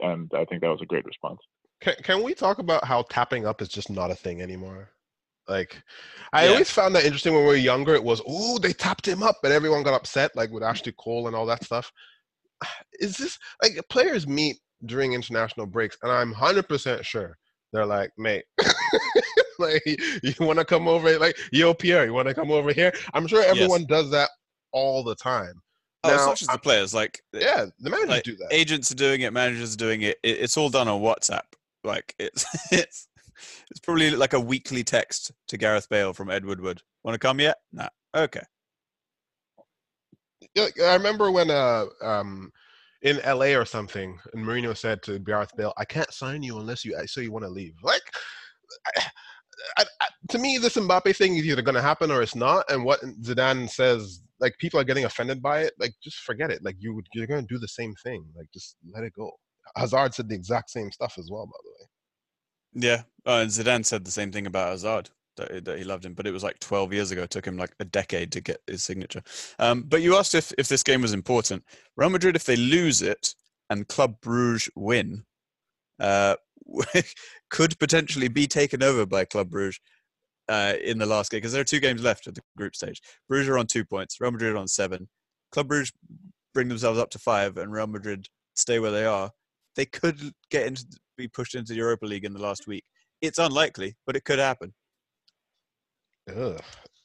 [0.00, 1.40] and I think that was a great response.
[1.80, 4.90] Can, can we talk about how tapping up is just not a thing anymore?
[5.48, 5.82] Like,
[6.32, 6.52] I Yeah.
[6.52, 7.94] always found that interesting when we were younger.
[7.94, 11.26] It was, oh, they tapped him up, and everyone got upset, like with Ashley Cole
[11.26, 11.92] and all that stuff.
[13.00, 17.36] Is this like players meet during international breaks, and I'm hundred percent sure
[17.72, 18.44] they're like, mate,
[19.58, 19.82] like
[20.22, 22.92] you want to come over, like yo Pierre, you want to come over here?
[23.12, 24.30] I'm sure everyone does that
[24.72, 25.60] all the time.
[26.04, 26.94] Oh, it's now, not just the players.
[26.94, 28.48] Like Yeah, the managers like, do that.
[28.52, 30.18] agents are doing it, managers are doing it.
[30.22, 30.38] it.
[30.40, 31.42] It's all done on WhatsApp.
[31.82, 33.08] Like it's it's
[33.70, 36.82] it's probably like a weekly text to Gareth Bale from Ed Woodward.
[37.02, 37.58] Want to come yet?
[37.72, 37.88] Nah.
[38.14, 38.42] Okay.
[40.56, 42.52] I remember when uh um
[43.02, 46.84] in LA or something, and Mourinho said to Gareth Bale, "I can't sign you unless
[46.84, 48.02] you I say you want to leave." Like,
[48.86, 49.02] I,
[49.78, 52.70] I, I, to me, this Mbappe thing is either going to happen or it's not.
[52.70, 55.72] And what Zidane says, like people are getting offended by it.
[55.78, 56.62] Like, just forget it.
[56.62, 58.26] Like you you're to do the same thing.
[58.36, 59.32] Like, just let it go.
[59.74, 62.88] Hazard said the exact same stuff as well, by the way.
[62.88, 63.02] Yeah.
[63.24, 66.26] Oh, and Zidane said the same thing about Hazard that, that he loved him, but
[66.26, 67.22] it was like 12 years ago.
[67.22, 69.22] It took him like a decade to get his signature.
[69.58, 71.64] Um, but you asked if if this game was important.
[71.96, 73.34] Real Madrid, if they lose it
[73.70, 75.24] and Club Bruges win,
[75.98, 76.36] uh,
[77.50, 79.80] could potentially be taken over by Club Bruges
[80.48, 83.00] uh, in the last game because there are two games left at the group stage.
[83.28, 85.08] Bruges are on two points, Real Madrid on seven.
[85.52, 85.92] Club Bruges
[86.52, 89.30] bring themselves up to five, and Real Madrid stay where they are.
[89.76, 90.20] they could
[90.50, 90.84] get into
[91.16, 92.84] be pushed into the Europa League in the last week.
[93.22, 94.74] It's unlikely, but it could happen.
[96.28, 96.60] Ugh.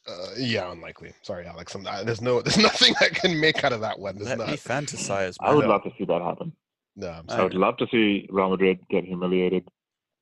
[0.08, 1.12] Uh, yeah, unlikely.
[1.22, 1.74] Sorry, Alex.
[1.74, 4.16] I'm not, there's no, there's nothing I can make out of that one.
[4.16, 4.48] There's Let not.
[4.48, 5.36] me fantasize.
[5.40, 6.52] I would love to see that happen.
[6.96, 9.68] no, I'm I I would love to see Real Madrid get humiliated,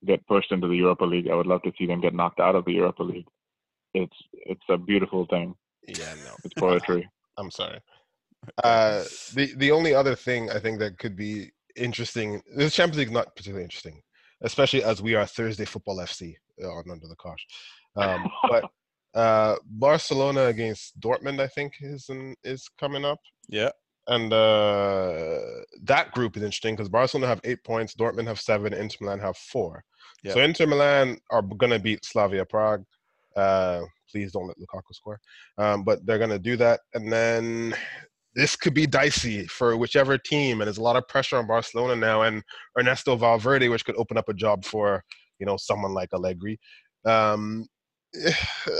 [0.06, 1.28] get pushed into the Europa League.
[1.30, 3.26] I would love to see them get knocked out of the Europa League.
[3.94, 5.54] It's it's a beautiful thing.
[5.86, 6.34] Yeah, no.
[6.44, 7.08] It's poetry.
[7.38, 7.80] I'm sorry.
[8.62, 13.08] Uh, the the only other thing I think that could be interesting, the Champions League
[13.08, 14.00] is not particularly interesting,
[14.42, 17.44] especially as we are Thursday Football FC uh, on Under the Cosh.
[17.96, 18.70] Um, but
[19.14, 23.18] uh, Barcelona against Dortmund, I think, is in, is coming up,
[23.48, 23.70] Yeah.
[24.08, 25.38] And uh,
[25.82, 29.36] that group is interesting because Barcelona have eight points, Dortmund have seven, Inter Milan have
[29.36, 29.84] four.
[30.32, 32.84] So Inter Milan are going to beat Slavia Prague.
[33.36, 35.20] Uh, please don't let Lukaku score.
[35.58, 36.80] Um, but they're going to do that.
[36.94, 37.74] And then
[38.34, 40.60] this could be dicey for whichever team.
[40.60, 42.42] And there's a lot of pressure on Barcelona now and
[42.78, 45.04] Ernesto Valverde, which could open up a job for,
[45.38, 46.58] you know, someone like Allegri.
[47.04, 47.66] Um,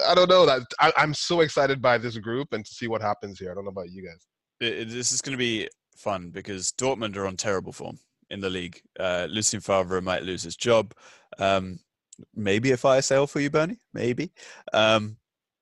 [0.06, 3.02] I don't know that I, I'm so excited by this group and to see what
[3.02, 3.52] happens here.
[3.52, 4.26] I don't know about you guys.
[4.60, 7.98] It- it- this is going to be fun because Dortmund are on terrible form
[8.30, 8.80] in the league.
[8.98, 10.94] Uh, Lucien Favre might lose his job.
[11.38, 11.80] Um,
[12.34, 13.78] maybe a fire sale for you, Bernie.
[13.94, 14.32] Maybe.
[14.72, 15.16] Um,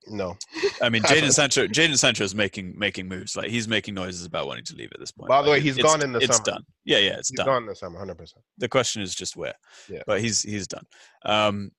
[0.09, 0.37] No.
[0.81, 1.67] I mean, Jadon Sancho.
[1.67, 3.37] Jadon Sancho is making making moves.
[3.37, 5.29] Like he's making noises about wanting to leave at this point.
[5.29, 6.45] By the Like, way, he's it's- gone in the It's summer.
[6.59, 6.67] done.
[6.85, 7.47] Yeah, yeah, it's He's done.
[7.47, 8.35] gone this summer, 100%.
[8.59, 9.55] The question is just where.
[9.89, 10.03] Yeah.
[10.07, 10.87] But he's he's done.
[11.25, 11.73] Um,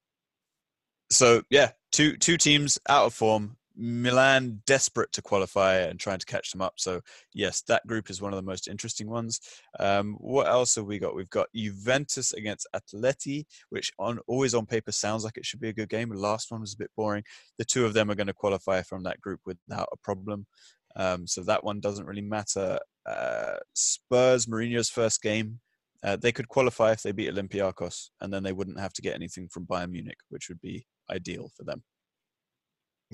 [1.09, 3.55] so yeah, two two teams out of form.
[3.77, 6.73] Milan desperate to qualify and trying to catch them up.
[6.77, 7.01] So
[7.33, 9.39] yes, that group is one of the most interesting ones.
[9.79, 11.15] Um, what else have we got?
[11.15, 15.69] We've got Juventus against Atleti, which on always on paper sounds like it should be
[15.69, 16.09] a good game.
[16.09, 17.23] The last one was a bit boring.
[17.57, 20.47] The two of them are going to qualify from that group without a problem.
[20.95, 22.79] Um, so that one doesn't really matter.
[23.05, 25.59] Uh, Spurs, Mourinho's first game.
[26.03, 29.15] Uh, they could qualify if they beat Olympiacos, and then they wouldn't have to get
[29.15, 31.83] anything from Bayern Munich, which would be ideal for them.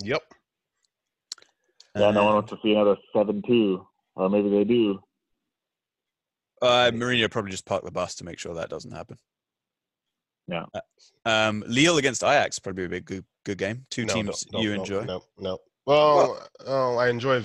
[0.02, 0.22] Yep.
[1.96, 3.86] Yeah, no one wants to see another seven-two,
[4.16, 5.00] or maybe they do.
[6.60, 9.16] Uh, Mourinho probably just parked the bus to make sure that doesn't happen.
[10.48, 10.64] Yeah.
[10.74, 10.80] Uh,
[11.28, 13.86] um, Lille against Ajax probably be a good good game.
[13.90, 15.04] Two No, teams don't- don't- you don't- enjoy.
[15.04, 15.58] No, no.
[15.86, 17.42] Well, oh, I enjoy,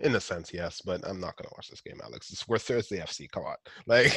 [0.00, 2.30] in a sense, yes, but I'm not gonna watch this game, Alex.
[2.32, 3.30] It's, we're Thursday FC.
[3.30, 3.56] Come on,
[3.86, 4.12] like,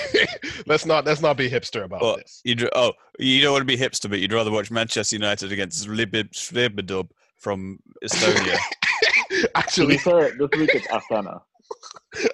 [0.67, 2.41] let's not let's not be hipster about Well, this.
[2.43, 5.87] You'd, oh, you don't want to be hipster, but you'd rather watch Manchester United against
[5.87, 8.57] Slibidub from Estonia.
[9.47, 11.41] To be Actually, fair, this week it's Astana.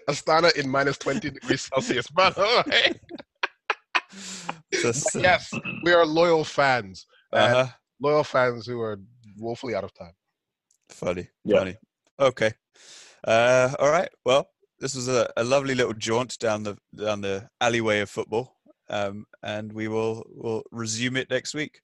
[0.07, 2.07] Astana in minus 20 degrees Celsius.
[2.13, 2.99] But all right.
[4.73, 5.51] Just, uh, yes,
[5.83, 7.05] we are loyal fans.
[7.33, 7.67] uh-huh.
[8.01, 8.99] Loyal fans who are
[9.37, 10.13] woefully out of time.
[10.89, 11.27] Funny.
[11.43, 11.59] Yeah.
[11.59, 11.75] Funny.
[12.19, 12.51] Okay.
[13.25, 14.09] Uh, all right.
[14.25, 14.49] Well,
[14.79, 18.55] this was a, a lovely little jaunt down the down the alleyway of football,
[18.89, 21.81] um, and we will will resume it next week.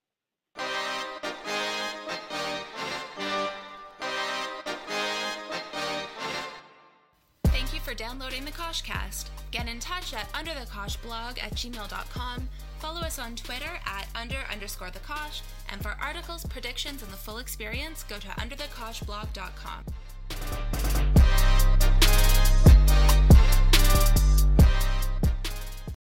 [8.76, 9.26] Koshcast.
[9.52, 12.50] Get in touch at underthekoshblog at gmail.com.
[12.80, 15.42] Follow us on Twitter at under underscore the Kosh.
[15.72, 20.75] And for articles, predictions, and the full experience, go to underthekoshblog.com.